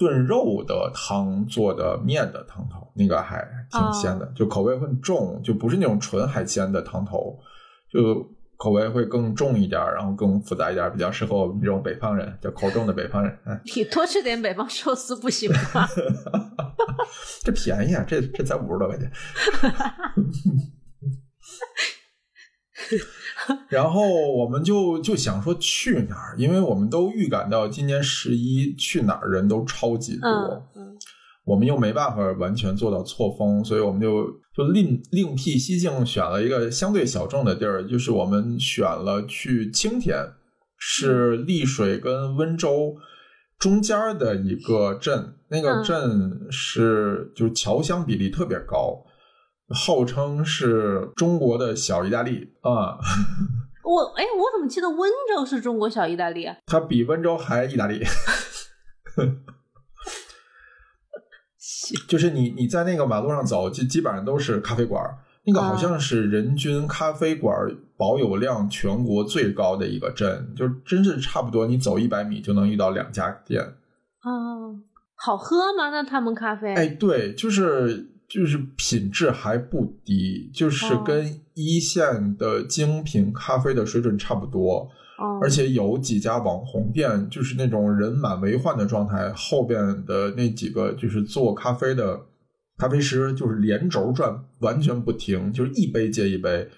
[0.00, 7.38] 炖肉的汤做的面的汤头，那个还挺鲜的，就口味会重，就不是那种纯海鲜的汤头，
[7.92, 13.38] 就口味会更重一点，然后更复杂一点，比较适合我们这种北方人，就口重的北方人。
[13.76, 15.86] 你多吃点北方寿司不行吗？
[17.44, 19.12] 这便宜啊，这这才五十多块钱。
[23.68, 30.28] 然后我们就就想说去哪儿，因为我们都预感到今年十一去哪儿人都超级多，
[30.76, 30.96] 嗯
[31.44, 34.24] 我们又没办法完全做到错峰，所以我们就
[34.54, 40.16] 就另另辟蹊径，选了一个相对小众的地儿，就是我们选了去青田，
[40.76, 42.94] 是丽水跟温州
[43.58, 49.02] 中间的一个镇，那个镇是就是侨乡比例特别高。
[49.72, 52.98] 号称是中国的小意大利啊！
[53.84, 56.56] 我哎，我怎么记得温州是中国小意大利啊？
[56.66, 58.02] 它比温州还意大利。
[62.08, 65.02] 就是你你在那个马路上走，基基本上都是咖啡馆。
[65.44, 67.56] 那个好像是人均咖啡馆
[67.96, 73.62] 保有量全国最高的一个镇，就真是差不多，你走一百米就能遇到两家店。
[74.22, 74.78] 哦，
[75.14, 75.90] 好喝吗？
[75.90, 76.74] 那他们咖啡？
[76.74, 78.09] 哎，对，就是。
[78.30, 84.88] 就是品质还不低，就是跟一线的精品咖啡的水准差不多，
[85.42, 92.20] 而且有几家网红店，就是那种人满为患的状态，后边的那几个就是做咖啡的
[92.78, 96.68] 咖啡师，就是连轴转，完全不停，就是一杯接一杯，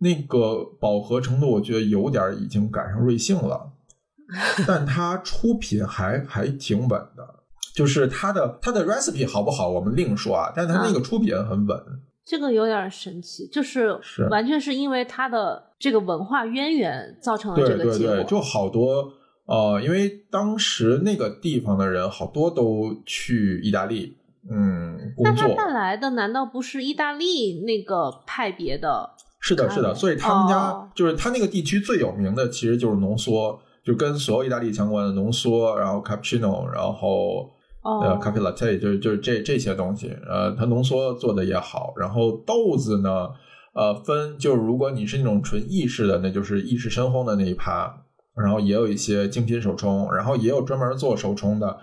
[0.00, 3.70] 那个饱和程度，我觉得有点已经赶上瑞幸了，
[4.66, 7.37] 但它出品还还挺稳的。
[7.78, 10.52] 就是它的它的 recipe 好不好，我们另说啊。
[10.56, 11.80] 但是它那个出品很稳，
[12.24, 13.96] 这个有点神奇，就是
[14.30, 17.92] 完全是因为它的这个文化渊源造成了这个结果。
[17.92, 19.12] 对对对，就好多
[19.46, 24.16] 呃，因为当时那个地方的人好多都去意大利，
[24.50, 25.32] 嗯，工作。
[25.32, 29.08] 那他带来的难道不是意大利那个派别的？
[29.38, 29.94] 是的，是的。
[29.94, 37.54] 所以他们家就是他那个地区最有名的，其实就是浓缩，就跟所有意大利相关的浓缩，然后 cappuccino，然后。
[37.82, 41.94] 呃，咖啡 latte 就是就是这这些东西，呃，它浓缩做的也好。
[41.96, 43.28] 然后豆子呢，
[43.74, 48.04] 呃，分就是如果你是那种纯意式的，那就是意式深烘的那一趴。
[48.36, 51.76] 然后也有一些精品手冲，然后也有专门做手冲的，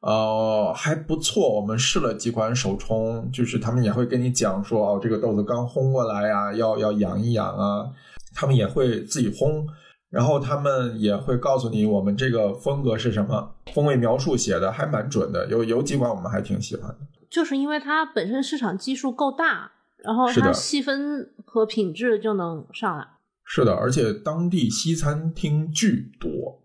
[0.00, 1.54] 呃，还不错。
[1.54, 7.88] 我们试了几款手冲，就是他们也会跟你讲说，哦，这个豆子刚烘过来呀，要要养一养啊。
[8.34, 9.64] 他们也会自己烘，
[10.10, 13.53] 然后他们也会告诉你我们这个风格是什么。
[13.72, 16.98] 风味描述写的还蛮准的，有有几款我们还挺喜欢的。
[17.30, 19.72] 就是因为它本身市场基数够大，
[20.04, 23.06] 然后它细分和品质就能上来。
[23.44, 26.62] 是的，而且当地西餐厅巨多，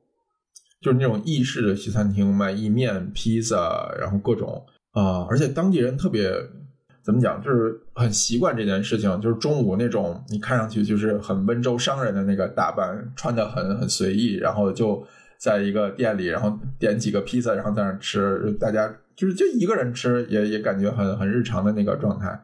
[0.82, 6.32] 就是那种意式的西餐厅，卖意面、披萨，然后各种啊，而且当地人特别
[7.04, 15.06] 怎么讲，就是很习惯这件事情，就是中午那种你看上去就是很温州商人的那个打扮，穿的很很随意，然后就
[15.40, 22.44] 在一个店里，然后点几个披萨，然后在那吃，大家就是就一个人吃，也也感觉很很日常的那个状态。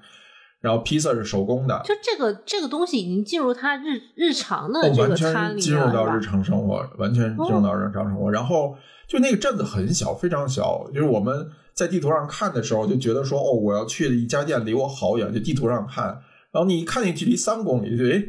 [0.62, 8.31] 然后披萨是手工的，就这个这个东西已经进入他日日常的这个餐里进入到日常生活，完全进入到日常生活。
[8.31, 8.75] 然后
[9.08, 16.05] 就那个镇子很小，非常小，就是我们在地图上看的时候就觉得说，哦，我要去的一家店离我好远，就地图上看，
[16.51, 18.23] 然后你一看那距离三公里，就哎，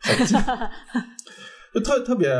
[0.00, 0.38] 好近，
[1.74, 2.32] 就特特别。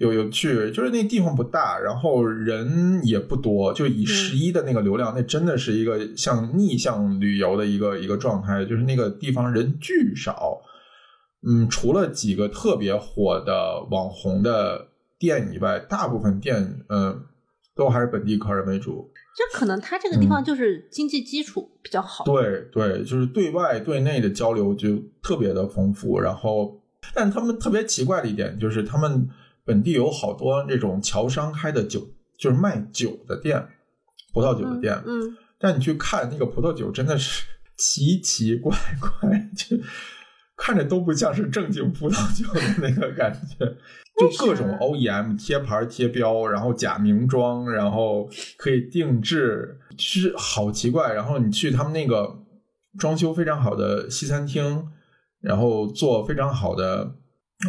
[0.00, 10.58] 有有趣，就是那地方不大，然后人也不多，就以十一的那个流量，那真的是一个像逆向旅游的一个一个状态，就是那个地方人巨少，
[11.46, 17.20] 嗯，除了几个特别火的网红的店以外，大部分店嗯
[17.76, 19.12] 都还是本地客人为主。
[19.36, 22.24] 这可能他这个地方就是经济基础比较好。
[22.24, 26.80] 对对，就是对外对内的交流就特别的丰富，然后
[27.14, 29.28] 但他们特别奇怪的一点就是他们。
[29.64, 32.00] 本地有好多这种侨商开的酒，
[32.38, 33.64] 就是卖酒的店，
[34.32, 35.00] 葡萄酒的店。
[35.06, 37.44] 嗯，但你去看那个葡萄酒，真的是
[37.78, 39.76] 奇奇怪怪，就
[40.56, 43.66] 看着都不像是正经葡萄酒的那个感觉。
[44.18, 51.14] 就各种 OEM 贴牌贴标，然后假名装，然后可以定制，是好奇怪。
[51.14, 52.36] 然后你去他们那个
[52.98, 54.86] 装修非常好的西餐厅，
[55.40, 57.14] 然后做非常好的。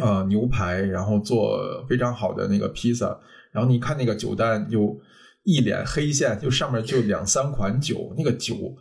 [0.00, 3.18] 呃，牛排，然后做非常好的那个披萨，
[3.50, 4.98] 然后你看那个酒单，就
[5.42, 8.74] 一脸黑线，就上面就两三款酒，那个酒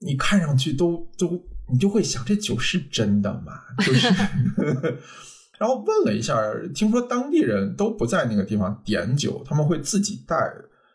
[0.00, 3.52] 你看上去都都，你就会想这酒是真的吗？
[3.78, 4.08] 就是，
[5.58, 6.36] 然后问了一下，
[6.74, 10.36] 听说当地人都不在那个地方点酒，他们会自己带，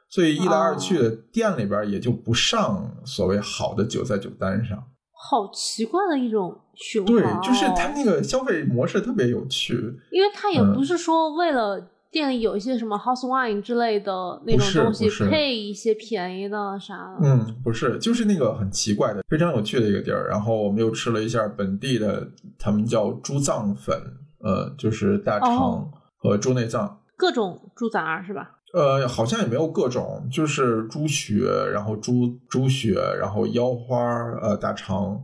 [0.08, 4.77] 所以一来二去的店里边也就不上所谓好的酒在酒单上。
[5.23, 9.75] 好奇怪的一种循环，对，就是他那个消费模式特别有趣，
[10.12, 11.79] 因为他也不是说为了
[12.10, 20.27] 店里有一些什么 house wine 之类的那种东西配一些便宜的啥的，嗯，不是，就是那个很奇怪的、非常有趣的一个地儿。
[20.27, 23.95] 然后我们又吃了一下本地的，他们叫猪脏粉，
[24.39, 28.57] 呃，就是大肠和猪内脏，各种猪杂是吧？
[28.73, 33.97] 呃，好像也没有各种，就是猪血，然后猪猪血，然后腰花，
[34.41, 35.21] 呃，大肠。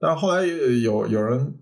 [0.00, 1.54] 但后来有有人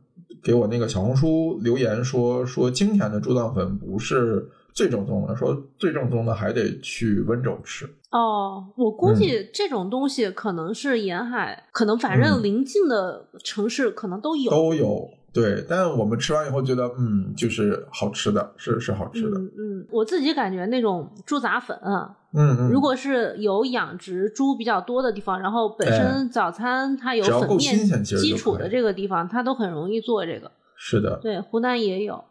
[0.42, 7.88] 给我那个小红书留言说，说今天的猪脏粉不是最正宗的，说最正宗的还得去温州吃。
[8.10, 15.08] 哦，我估计这种东西可能是沿海，可能反正临近的城市可能都有，都有。
[15.36, 19.38] 对，但我们吃完以后觉得，嗯，就是好吃的，是是好吃的。
[19.38, 30.50] 嗯，我自己感觉那种猪杂粉，嗯嗯，如果是有养殖猪比较多的地方，然后本身早餐它有粉面基础的这个地方，它都很容易做这个。
[30.74, 32.24] 是的，对，湖南也有。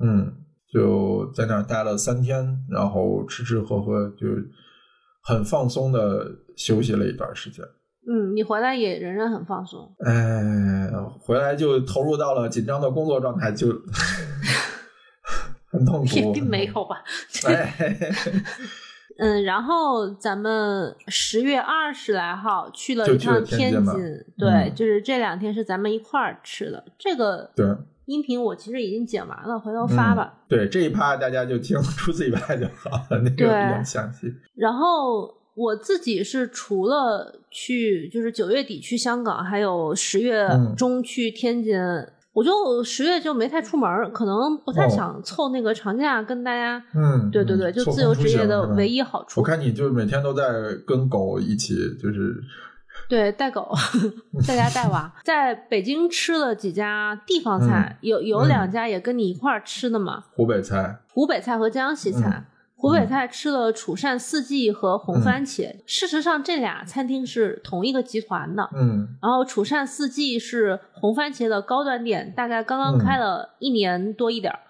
[0.00, 0.32] 嗯，
[0.72, 4.26] 就在那儿待了三天，然后吃吃喝喝，就
[5.22, 7.62] 很放松的休息了一段时间。
[8.08, 9.92] 嗯，你回来也仍然很放松。
[10.04, 10.88] 哎，
[11.20, 13.68] 回来就投入到了紧张的工作状态，就
[15.70, 16.32] 很痛苦。
[16.32, 17.02] 并没有吧？
[19.18, 23.94] 嗯，然后咱们十月二十来号去了一趟天津，
[24.38, 26.84] 对，就是这两天是咱们一块儿吃的。
[26.98, 27.66] 这个对
[28.04, 30.34] 音频我其实已经剪完了，回头发吧。
[30.46, 34.32] 对这一趴大家就听除此以外就好了，那个比较详细。
[34.54, 35.34] 然后。
[35.56, 41.74] 我自己是除了去，就是九月底去香港，还有十月中去天津，
[42.34, 46.84] 我就十月就没太出门，可能不太想凑那个长假跟大家。
[46.94, 49.40] 嗯，对对对，就自由职业的唯一好处。
[49.40, 50.44] 我看你就每天都在
[50.86, 52.36] 跟狗一起，就是
[53.08, 53.72] 对带狗，
[54.46, 62.44] 在家带娃，在北京吃了几家地方菜，有有两家也跟你一块儿吃的嘛，湖北菜、湖北菜和江西菜。
[62.86, 68.68] 湖北菜吃了楚汕四季和红番茄，事实上这俩餐厅是同一个集团的。
[68.74, 74.60] 嗯，然后楚汕四季是红番茄的高端店，大概刚刚开了一年多一点儿，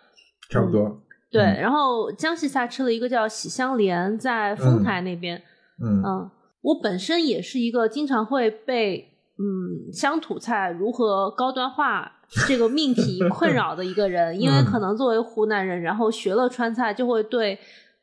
[0.49, 1.03] 差不多。
[1.31, 5.37] 对，然后江西菜吃了一个叫喜香莲，在丰台那边。
[5.83, 6.31] 嗯嗯，
[6.63, 12.11] 我本身也是一个经常会被嗯乡土菜如何高端化
[12.47, 17.59] 这个命题困扰的一个人，因为可能作为湖南人，然后学了川菜，就会对。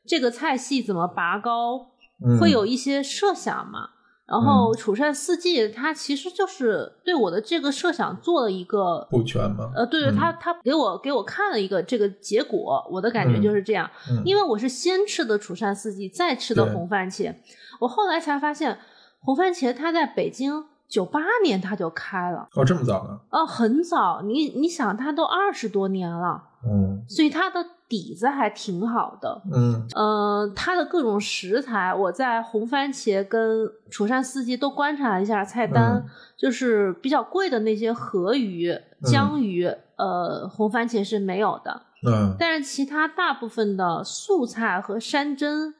[0.06, 1.91] 这个菜系怎么拔高，
[2.39, 3.89] 会有一些设想嘛。
[4.26, 9.70] 然后楚善四季，它其实就是对我的这个设想做了一个补全吗？
[9.76, 13.88] 呃，对对，他他给我给我看了一个这个结果，我的感觉就是这样。
[14.24, 17.36] 因为我是先吃的楚善四季，再吃的红番茄，
[17.82, 18.80] 我后来才发现
[19.20, 23.20] 红番茄它在北京九八年它就开了，哦，这么早呢？
[23.30, 24.22] 哦，很早。
[24.24, 27.66] 你你想，它都二十多年了，嗯，所以它的。
[27.89, 36.03] 底子还挺好的，嗯，呃，它的各种食材，我在红番茄跟楚山四季都观察了一下菜单，
[36.36, 45.76] 就是比较贵的那些河鱼、江鱼，呃，红番茄是没有的，嗯，但是其他大部分的素菜和山珍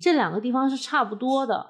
[0.00, 1.66] 这两个地方是差不多的。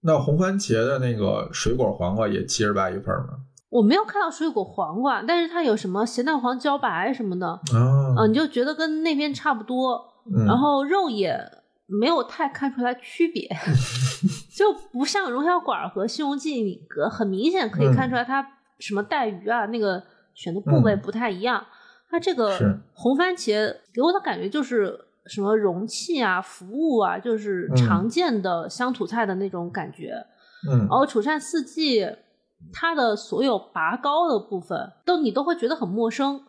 [0.00, 3.36] 那红番茄的那个水果黄瓜也七十八一份吗？
[3.70, 10.04] 我没有看到水果黄瓜，但是它有什么咸蛋黄茭白什么的，啊，你就觉得跟那边差不多，
[10.44, 11.38] 然后肉也
[11.86, 13.48] 没有太看出来区别，
[14.52, 16.80] 就不像荣小馆和西荣记，你
[17.12, 18.44] 很明显可以看出来它
[18.80, 20.02] 什么带鱼啊，那个
[20.34, 21.64] 选的部位不太一样。
[22.10, 22.58] 它这个
[22.92, 30.26] 红番茄给我的感觉就是什么容器啊、服务啊，就是常见的乡土菜的那种感觉。
[30.68, 32.04] 嗯，然后楚善四季。
[32.72, 36.42] 它的所有拔高的部分，都你都会觉得很陌生，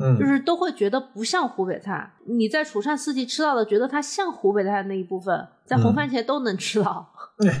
[0.00, 2.14] 嗯，就是都会觉得不像湖北菜。
[2.26, 7.12] 你在楚善四季吃到的，觉得它像湖北菜的那一部分，在红番茄都能吃到。
[7.38, 7.52] 对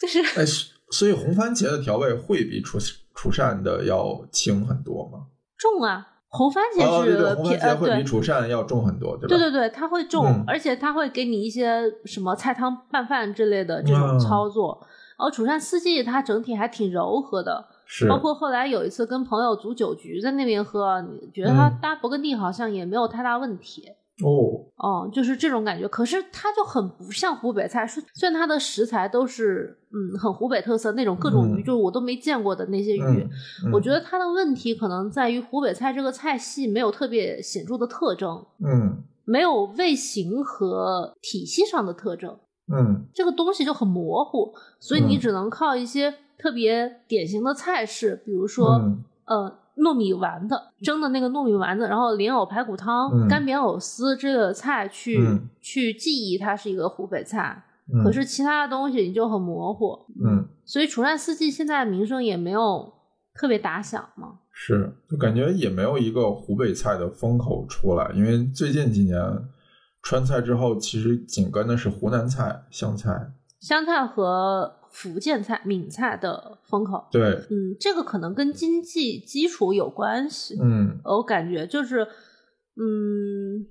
[0.00, 0.44] 就是，哎，
[0.90, 2.78] 所以红番茄的调味会比楚
[3.14, 5.26] 楚善的要轻很多吗？
[5.56, 9.28] 重啊，红番茄是红番茄会比楚善要重很多，对吧？
[9.28, 14.80] 对对对，它会重，而且它会给你一些什么菜汤拌饭之类的这种操作。
[14.82, 14.90] 然
[15.22, 23.88] 后楚山四季它整体还挺柔和的，是包括后来有一次跟朋友组酒局在那边喝，你觉得它搭勃艮第好像也没有太大问题
[24.22, 25.88] 哦哦，就是这种感觉。
[25.88, 33.28] 可是它就很不像湖北菜，虽然它的食材都是嗯很湖北特色那种各种鱼，就是我都没见过的那些鱼。
[33.72, 42.38] 我觉得它的问题可能在于湖北菜这个菜系没有特别显著的特征，嗯，没有味型和体系上的特征。
[42.68, 48.80] 嗯，这个东西就很模糊，所以你只能靠一些特别典型的菜式，比如说
[49.24, 55.18] 呃糯米丸子蒸的那个糯米丸子，然后莲藕排骨汤、干煸藕丝这个菜去
[55.60, 57.64] 去记忆它是一个湖北菜。
[58.04, 59.98] 可是其他的东西你就很模糊。
[60.24, 62.90] 嗯，所以楚善四季现在名声也没有
[63.34, 64.38] 特别打响嘛。
[64.52, 69.20] 是，就感觉也没有一个湖北菜的风口出来，因为最近几年。
[70.02, 77.06] 川菜之后，其实紧跟的是湖南菜、湘菜、湘菜和福建菜、闽菜的风口。
[77.10, 80.58] 对，嗯，这个可能跟经济基础有关系。
[80.60, 82.06] 嗯，我感觉就是，
[82.76, 83.64] 嗯，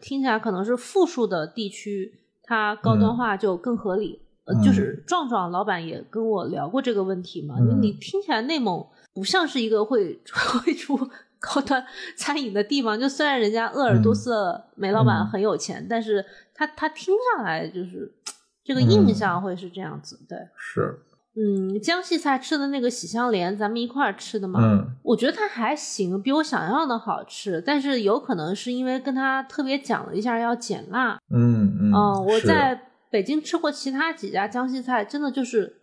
[0.00, 4.20] 听起来可能是富庶的地区，它高端化就更合理。
[4.44, 7.56] 呃，就是壮壮老板也跟我聊过这个问题嘛。
[7.80, 10.20] 你听起来内蒙不像是一个会
[10.62, 10.98] 会出。
[11.40, 11.84] 高端
[12.16, 16.24] 餐饮的地方，就虽然人家鄂尔多斯煤老板很有钱，但是
[16.54, 18.12] 他他听上来就是
[18.64, 20.98] 这个印象会是这样子，对，是，
[21.36, 31.92] 嗯，江西菜吃的那个喜香莲，咱们一块儿吃的嘛，嗯，我觉得它还行，比我想象的好吃，但是有可能是因为跟他特别讲了一下要减辣，嗯嗯，
[32.26, 32.78] 我在
[33.10, 35.76] 北京吃过其他几家江西菜，真的就是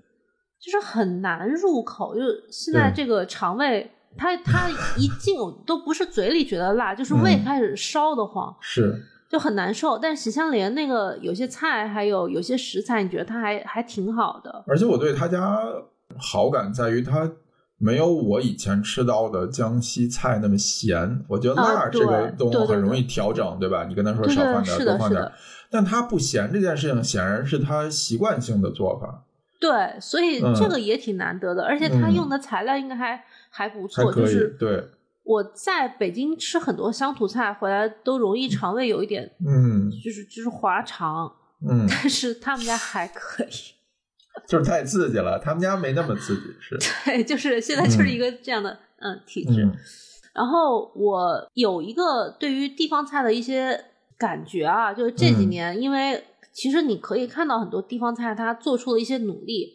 [0.59, 3.89] 就是很难入口，就现在这个肠胃。
[4.17, 5.35] 他他一进
[5.65, 9.97] 都不是嘴里觉得辣，就是胃开始烧得慌，是就很难受。
[9.97, 14.63] 但是喜香莲那个有些菜还有有些食材，你觉得它还还挺好的。
[14.67, 15.59] 而且我对他家
[16.17, 17.29] 好感在于它
[17.77, 21.25] 没有我以前吃到的江西菜那么咸。
[21.27, 23.85] 我觉得辣这个东西很容易调整，对吧？
[23.85, 25.31] 你跟他说少放点，多放点，
[25.69, 29.23] 但他不咸这件事情显然是他习惯性的做法。
[29.59, 33.23] 对，所以这个也挺难得的，而且他用的材料应该还。
[33.55, 34.83] 还不错，就是对。
[35.23, 41.33] 我在北京吃很多乡土菜回来，都容易肠胃有一点，嗯，就是就是滑肠，
[41.67, 41.87] 嗯。
[41.89, 43.49] 但是他们家还可以，
[44.45, 45.39] 就是太刺激了。
[45.39, 46.77] 他们家没那么刺激，是。
[47.05, 49.67] 对，就是现在就是一个这样的嗯体质。
[50.33, 53.85] 然后我有一个对于地方菜的一些
[54.17, 59.73] 感觉啊，就是这几年，因为其实你可以看到很多地方菜，它做出了一些努力。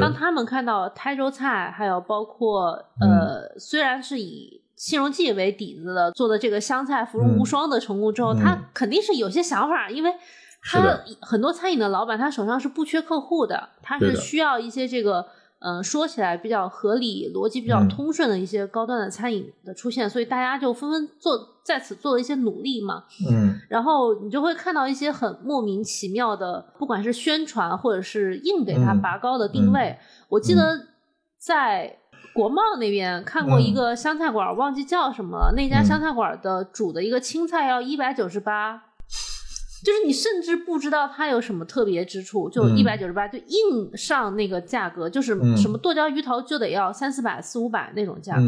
[0.00, 2.70] 当他们看到台州菜，还有包括
[3.00, 10.12] 呃，虽然是以《新荣记》为底子的做的这个湘菜芙蓉无双的成功之后，他肯定是有些想法，因为
[10.62, 15.26] 他很多餐饮的老板，他手上是不缺客户的，他是需要一些这个
[15.64, 23.04] 嗯，说起来比较合理、逻辑比较通顺的一些高端的餐饮的出现，所以大家就纷纷做在此做了一些努力嘛。
[23.30, 29.96] 嗯，然后你就会看到一些很莫名其妙的，不管是宣传或者是硬给它拔高的定位。
[30.28, 30.78] 我记得
[31.38, 31.96] 在
[32.34, 35.52] 国贸那边看过一个湘菜馆，忘记叫什么了。
[35.54, 38.82] 那家湘菜馆的煮的一个青菜要一百九十八。
[39.84, 48.42] 就是你甚至不知道它有什么特别之处，就一百九十八就硬上那个价格，就是什么剁椒鱼头就得要三四百、四五百那种价格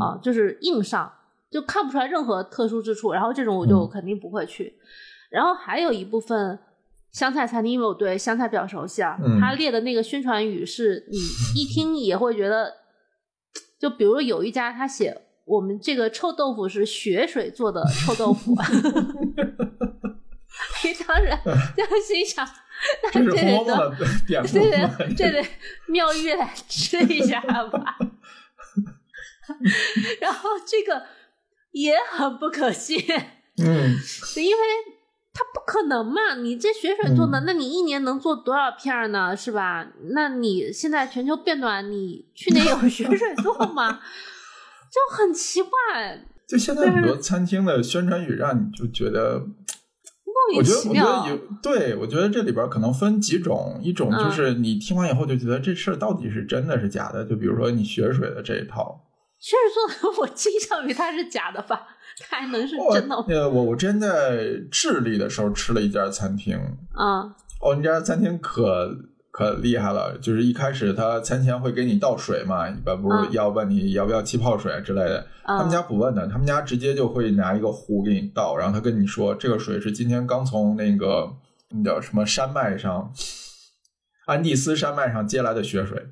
[0.00, 1.10] 啊，就是硬上，
[1.50, 3.12] 就看不出来任何特殊之处。
[3.12, 4.74] 然后这种我就肯定不会去。
[5.30, 6.58] 然后还有一部分
[7.12, 11.18] 湘菜餐厅，因为我对湘菜比较熟悉啊，他列的那个宣传语是你
[11.60, 12.72] 一听也会觉得，
[13.78, 18.56] 就比如有一家他写我们这个臭豆腐是血水做的臭豆腐。
[20.82, 21.38] 平常人
[21.76, 22.44] 就心想，
[23.12, 23.64] 这是的典故，
[24.52, 25.40] 对对，这得
[25.86, 27.96] 妙玉来吃一下吧。
[30.20, 31.06] 然后这个
[31.70, 32.98] 也很不可信，
[33.62, 33.96] 嗯，
[34.36, 34.62] 因为
[35.32, 39.36] 它不可能嘛，你这血水做的，那你一年能做多少片呢？
[39.36, 39.86] 是吧？
[40.14, 44.00] 那你现在全球变暖，你去年有血水做吗？
[44.90, 45.70] 就很奇怪。
[46.48, 49.46] 就现在很多餐厅的宣传语，让你就觉得。
[50.56, 59.00] 我觉得，我觉得有对，我觉得这里边可能分几种，一种就是你听完以后就觉得这事儿到底是真的是假的，就比如说你血水的这一套，
[59.38, 61.86] 血水做的， 我倾向于它是假的吧，
[62.20, 63.16] 它还能是真的？
[63.28, 66.56] 呃，我我之前在智利的时候吃了一家餐厅，
[66.94, 68.94] 啊，哦，那家餐厅可。
[69.32, 75.26] 可厉害了，就是一开始他餐前会给你倒水嘛，一般不是要问你要不要气泡水之类的。
[75.44, 81.32] 他们家不问的，他们家直接就会拿一个壶给你倒，然后他跟你说这个水是今天刚从那个
[81.70, 83.10] 那叫什么山脉上，
[84.26, 86.08] 安第斯山脉上接来的雪水。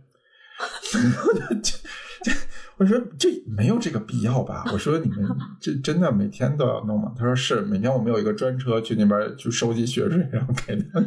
[2.79, 4.65] 我说这没有这个必要吧？
[4.73, 5.29] 我说你们
[5.61, 7.13] 这真的每天都要弄吗？
[7.15, 11.05] 他说是，每天我们有一个专车去那边去收集雪水，然后给他。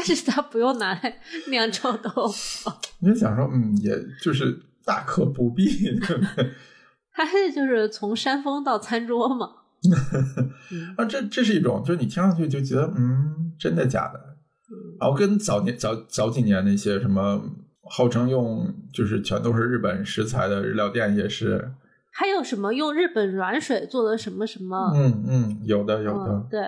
[0.06, 2.70] 但是他不用拿来酿臭豆腐。
[3.00, 5.66] 你就想说，嗯，也就是大可不必，
[6.00, 6.50] 对不对？
[7.12, 7.24] 他
[7.54, 9.50] 就是从山峰到餐桌嘛。
[10.96, 14.20] 啊，这这是一种，就是你听上去就觉得，嗯，真的假的？
[14.98, 17.42] 然后跟早年早早几年那些什么
[17.90, 21.72] 号称用就是全都是日本食材的日料店也是。
[22.12, 24.92] 还有什么用日本软水做的什么什么？
[24.94, 26.60] 嗯嗯，有的有的，对。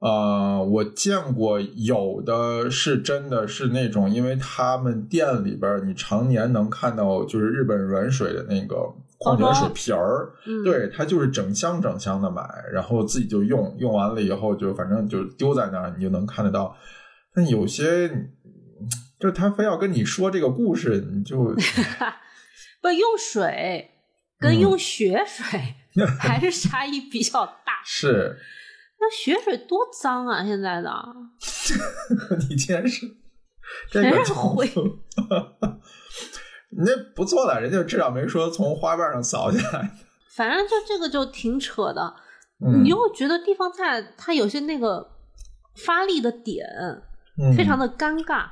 [0.00, 8.76] 呃，我见过有的是真的是那种，因为他们店里边你常年能看到就是日本软水的那个
[9.18, 10.32] 矿泉水瓶儿，
[10.64, 12.42] 对，他就是整箱整箱的买，
[12.72, 16.74] 然后自己就用，用完了以后就反正就丢在那儿，你就能看得到。
[17.34, 18.08] 但有些
[19.20, 21.54] 就他非要跟你说这个故事，你就
[22.80, 23.90] 不用水
[24.38, 25.74] 跟用血水
[26.18, 28.38] 还是差异比较大，是。
[29.00, 30.44] 那血水多脏啊！
[30.44, 30.92] 现在的，
[32.50, 33.06] 你竟然是
[33.90, 34.70] 全是灰，
[36.70, 39.90] 你 那不错了，人家至少没说从花瓣上扫下来。
[40.36, 42.14] 反正就这个就挺扯的，
[42.82, 45.10] 你又觉得地方菜它有些那个
[45.84, 46.66] 发力的点
[47.56, 48.44] 非常的尴尬。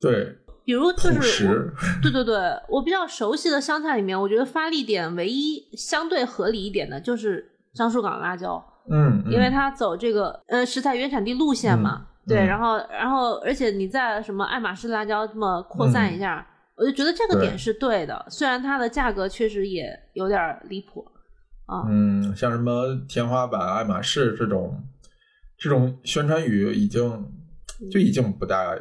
[0.00, 2.36] 对，比如就是对对对，
[2.68, 8.64] 我比较熟悉的湘菜里面，我觉得发力点唯一相对合理一点的就是樟树港辣椒。
[8.88, 21.06] 嗯，因为它走这个呃食材原产地路线嘛，对，然后然后而且你在什么爱马仕辣椒这么扩散一下，我就觉得这个点是对的，虽然它的价格确实也有点离谱
[21.66, 21.84] 啊。
[21.88, 24.82] 嗯，像什么天花板、爱马仕这种
[25.58, 27.26] 这种宣传语，已经
[27.92, 28.76] 就已经不大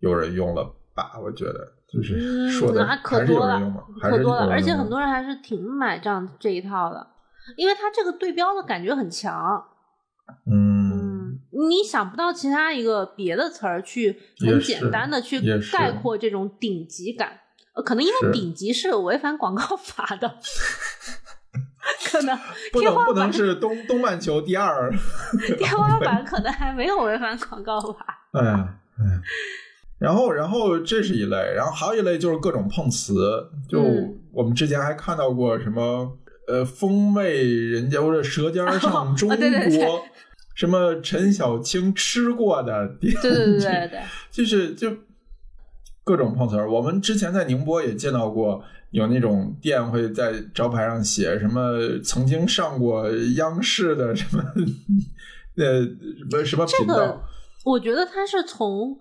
[0.00, 0.64] 有人用了
[0.94, 1.12] 吧？
[1.22, 3.60] 我觉得就是说的还可多了，
[4.00, 7.06] 可多了，而且很多人还是挺买这样这一套的。
[7.56, 9.64] 因为它这个对标的感觉很强，
[10.46, 15.40] 嗯，你想不到其他一个别的词儿去很简单的去
[15.72, 17.40] 概括这种顶级感，
[17.74, 20.36] 呃，可能因为顶级是违反广告法的，
[22.10, 22.38] 可能
[22.72, 24.90] 不能不能是东东半球第二，
[25.58, 29.04] 天花板可能还没有违反广告法， 哎呀，哎，
[29.98, 33.82] 然后然后这是一类，然后还有一类就是各种碰瓷，就
[34.32, 36.18] 我们之前还看到过什么。
[36.48, 39.36] 呃，风味人家或者《舌尖上 中国》，
[40.54, 44.00] 什么陈小青吃过的店，对对对对对，
[44.32, 44.90] 就是就
[46.02, 46.70] 各种碰瓷儿。
[46.70, 54.42] 我们之前在宁波也见到过，有那种店会在招牌上写什么曾经上过央视的什么
[55.58, 57.22] 呃什么什么频道。
[57.64, 58.98] 我觉得他是从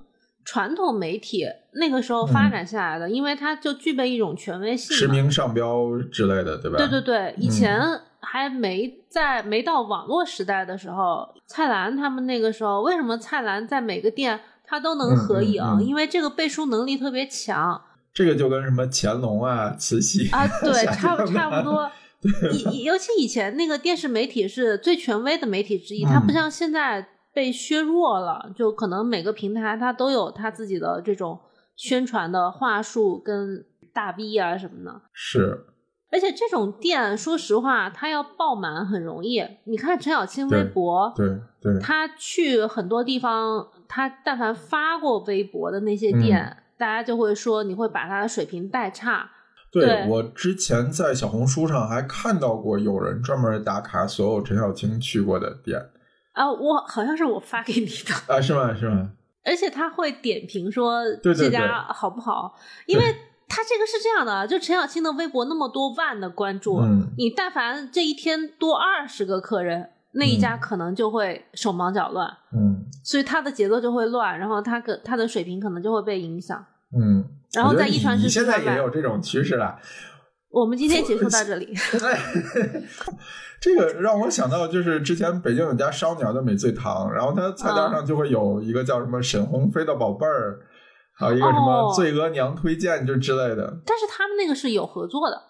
[0.48, 6.78] 传统媒体那个时候发展下来的，因为它就具备一种权威性，实名上标之类的，对吧？
[6.78, 7.78] 对对对，以前
[8.22, 15.62] 还没在没到网络时代的时候，蔡澜他们那个时候，为什么蔡澜在每个店他都能合影？
[15.82, 17.82] 因为这个背书能力特别强。
[18.14, 21.92] 这个就跟什么乾隆啊、慈禧啊，对，差不差不多。
[22.72, 27.10] 以尤其以前那个电视媒体是最权威的媒体之一，它不像现在。
[27.38, 31.40] 被削弱了，就可能每个平台它都有它自己的这种
[31.76, 33.64] 宣传的话术跟
[33.94, 35.02] 大 V 啊什么的。
[35.14, 35.66] 是，
[36.12, 39.44] 而且这种店，说实话，它要爆满很容易。
[39.66, 41.28] 你看陈小青微博，对
[41.62, 49.30] 对，他去很多地方，他但凡发过微博的那些店，大家就会说你会把他的水平带差。
[49.72, 55.80] 对我之前在小红书上还看到过有人专门打卡所有陈小青去过的店。
[56.38, 58.76] 啊，我好像是我发给你的啊，是吗？
[58.76, 59.10] 是吗？
[59.44, 62.54] 而且他会点评说这家好不好，
[62.86, 63.04] 因为
[63.48, 66.82] 他这个是这样的，就陈小青的微博那么多万的关注，
[67.18, 76.64] 你但凡这一天多二十个客人，那一家可能就会手忙脚乱，嗯，所以他的节奏就会乱，然后他可他的水平可能就会被影响，
[76.94, 79.80] 嗯，然后在一传十，现在也有这种趋势了。
[80.50, 81.74] 我们今天结束到这里。
[83.60, 90.60] 这个让我想到，就是之前北京有家烧鸟叫美醉堂，然后它菜单上就会有一个叫什么沈鸿飞的宝贝儿，
[91.18, 93.80] 还有一个什么醉额娘推荐就之类的。
[93.86, 95.42] 但是他们那个是有合作的。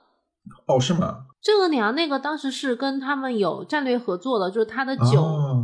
[0.68, 1.26] 哦，是吗？
[1.42, 5.22] 醉额娘那个当时是跟他们有战略合作的，就是他的酒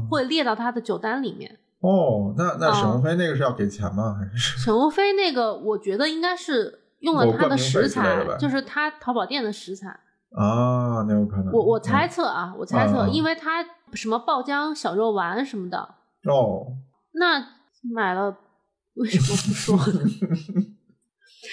[0.10, 1.60] 会列到他的酒单里面。
[1.80, 4.18] 哦，那那沈鸿飞那个是要给钱吗？
[4.20, 5.56] 还是沈鸿飞那个？
[5.56, 9.88] 我觉得应该是用了他的食材，就是他淘宝店的食材。
[10.36, 11.54] 啊，那有可能。
[11.54, 15.78] 我我猜测啊，我猜测，因为他什么爆浆小肉丸什么的。
[16.26, 16.66] 哦。
[17.14, 17.46] 那
[17.94, 18.36] 买了
[18.96, 20.00] 为什么不说呢？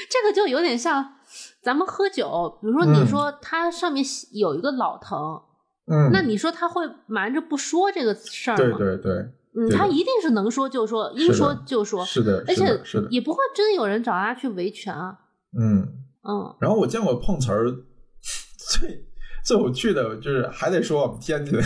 [0.09, 1.17] 这个就有点像
[1.63, 5.43] 咱们喝酒，比如说你说它上面有一个老藤，
[5.91, 8.79] 嗯，那你说他会瞒着不说这个事儿吗？
[8.79, 9.13] 对对对。
[9.53, 12.05] 嗯，他一定是能说就说，应说就说。
[12.05, 12.65] 是的，而且，
[13.11, 15.19] 也不会真有人找他去维权啊。
[15.59, 15.81] 嗯
[16.23, 16.57] 嗯。
[16.61, 17.71] 然后我见过碰瓷儿。
[18.71, 19.05] 最
[19.45, 21.59] 最有趣的就是还得说我们天津，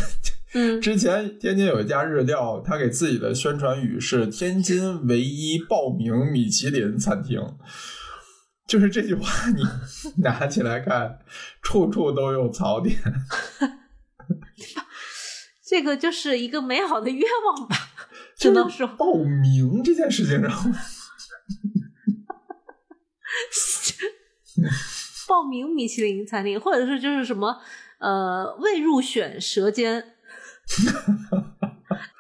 [0.55, 7.41] 嗯， 之前天津有一家日料，他给自己的宣传语是“天津唯一报名米其林餐厅”，
[8.67, 9.63] 就是这句话你
[10.23, 11.19] 拿起来看，
[11.61, 12.97] 处处都有槽点。
[15.67, 17.77] 这个就是一个美好的愿望吧，
[18.39, 20.73] 只能说报名这件事情上。
[25.29, 27.59] 报名米其林餐厅，或者是就是什么
[27.99, 30.05] 呃未入选舌尖，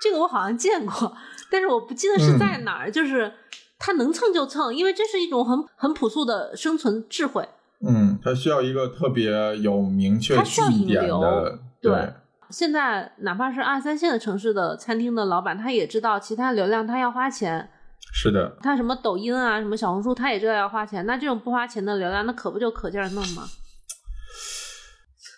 [0.00, 1.16] 这个我好像见过，
[1.50, 2.90] 但是我不记得是在哪儿。
[2.90, 3.32] 就是
[3.78, 7.46] 他能蹭就蹭，因为这是一种很很朴素的生存智慧。
[7.86, 11.58] 嗯，它需要一个特别有明确据点的。
[11.82, 12.14] 对，
[12.48, 17.68] 现在哪怕是二三线的城市的餐厅的老板，他也知道其他流量他要花钱。
[18.12, 21.04] 是的，他什么抖音啊，什么小红书，他也知道要花钱。
[21.04, 23.42] 那这种不花钱的流量，那可不就可劲儿弄吗？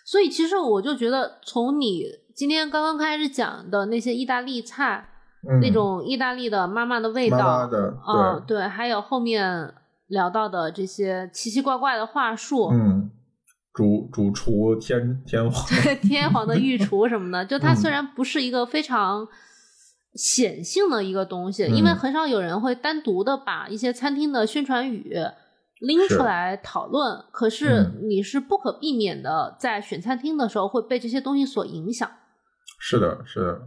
[0.05, 2.05] 所以其实我就觉得，从你
[2.35, 5.09] 今天刚刚开始讲的那些意大利菜，
[5.59, 7.67] 那种意大利的妈妈的味道，
[8.07, 9.73] 嗯，对，还有后面
[10.07, 13.09] 聊到的这些奇奇怪怪的话术，嗯，
[13.73, 15.65] 主主厨天天皇，
[16.03, 19.27] 天皇的御厨什么的，就它虽然不是一个非常。
[20.17, 25.15] 显性的一个东西，因为很少有人会单独的把一些餐厅的宣传语
[25.79, 27.23] 拎出来讨论。
[27.31, 32.09] 可是你是不可避免的，在选餐厅的时候会被这些东西所影响。
[32.79, 33.61] 是的，是的，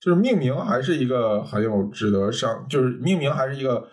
[0.00, 3.88] 就是命名还是一个很有值得上，就是命名还是一个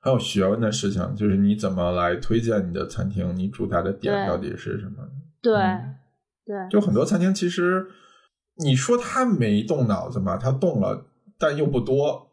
[0.00, 1.14] 很有学问的事情。
[1.14, 5.06] 就是你怎么来推荐你的餐厅，你主打的点到底是什么？
[5.42, 5.52] 对，
[6.46, 7.86] 对，就很多餐厅其实
[8.64, 11.08] 你说他没动脑子嘛，他动了。
[11.42, 12.30] 但又不多，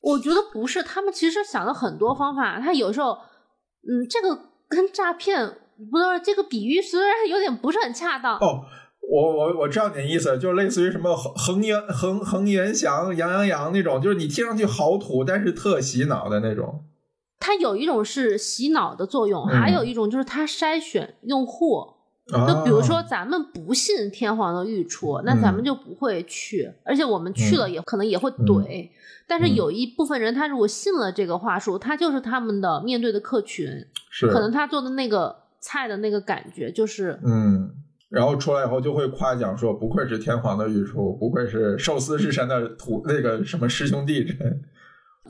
[0.00, 2.60] 我觉得不是，他们其实想了很多方法。
[2.60, 3.18] 他有时候，
[3.82, 5.58] 嗯，这个跟诈骗
[5.90, 8.38] 不是这个比喻，虽然有点不是很恰当。
[8.38, 8.62] 哦，
[9.10, 16.84] 我我我知道你的意思，就类似于什么恒恒源恒恒源祥杨洋洋那种，就是你听上去好土，但是特洗脑的那种。
[17.40, 21.94] 它有一种是洗脑的作用，还有一种就是它筛选用户。
[22.26, 28.88] 就比如说，咱们不信天皇的御厨，那咱们就不会去，而且我们去了也可能也会怼。
[29.26, 33.68] 但是有一部分人，他如果信了这个话术，他就是他们的面对的客群，
[34.10, 34.28] 是。
[34.28, 37.70] 可能他做的那个菜的那个感觉就是嗯，
[38.08, 44.26] 然后出来以后就会夸奖说，不愧是天皇的御厨，不愧是寿司之神的徒那个什么师兄弟。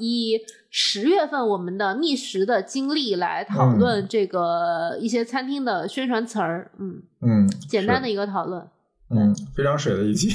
[0.01, 0.41] 以
[0.71, 6.73] 十月份我们的觅食的经历来讨论这个一些餐厅的宣传词儿。
[6.81, 8.67] 嗯嗯，简单的一个讨论。
[9.11, 10.29] 嗯，非常水的一期。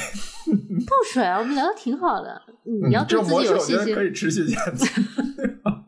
[0.46, 2.42] 不水啊，我们聊的挺好的。
[2.88, 5.02] 你要对自己有信心，可以持续下去。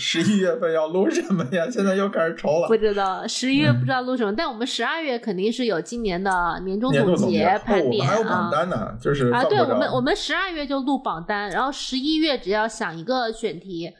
[0.00, 1.68] 十一月份要录什么呀？
[1.70, 2.66] 现在又开始愁了。
[2.68, 8.10] 不知道十一月不知道录什么，但我们十二月肯定是有今年的年终总结盘点啊。
[8.10, 13.92] 还有榜单呢，就是啊，对我们我们十二月就录榜单，然后十一月只要想一个选题，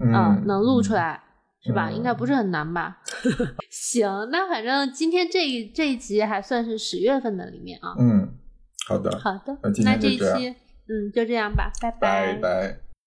[0.00, 1.22] 嗯，能录出来
[1.62, 1.90] 是吧？
[1.90, 2.98] 应该不是很难吧？
[3.70, 7.94] 行，那反正今天这一这一集还算是十月份的里面啊。
[7.98, 8.28] 嗯，
[8.88, 10.56] 好的，好的，那这一期
[10.88, 12.81] 嗯就这样吧，拜拜拜。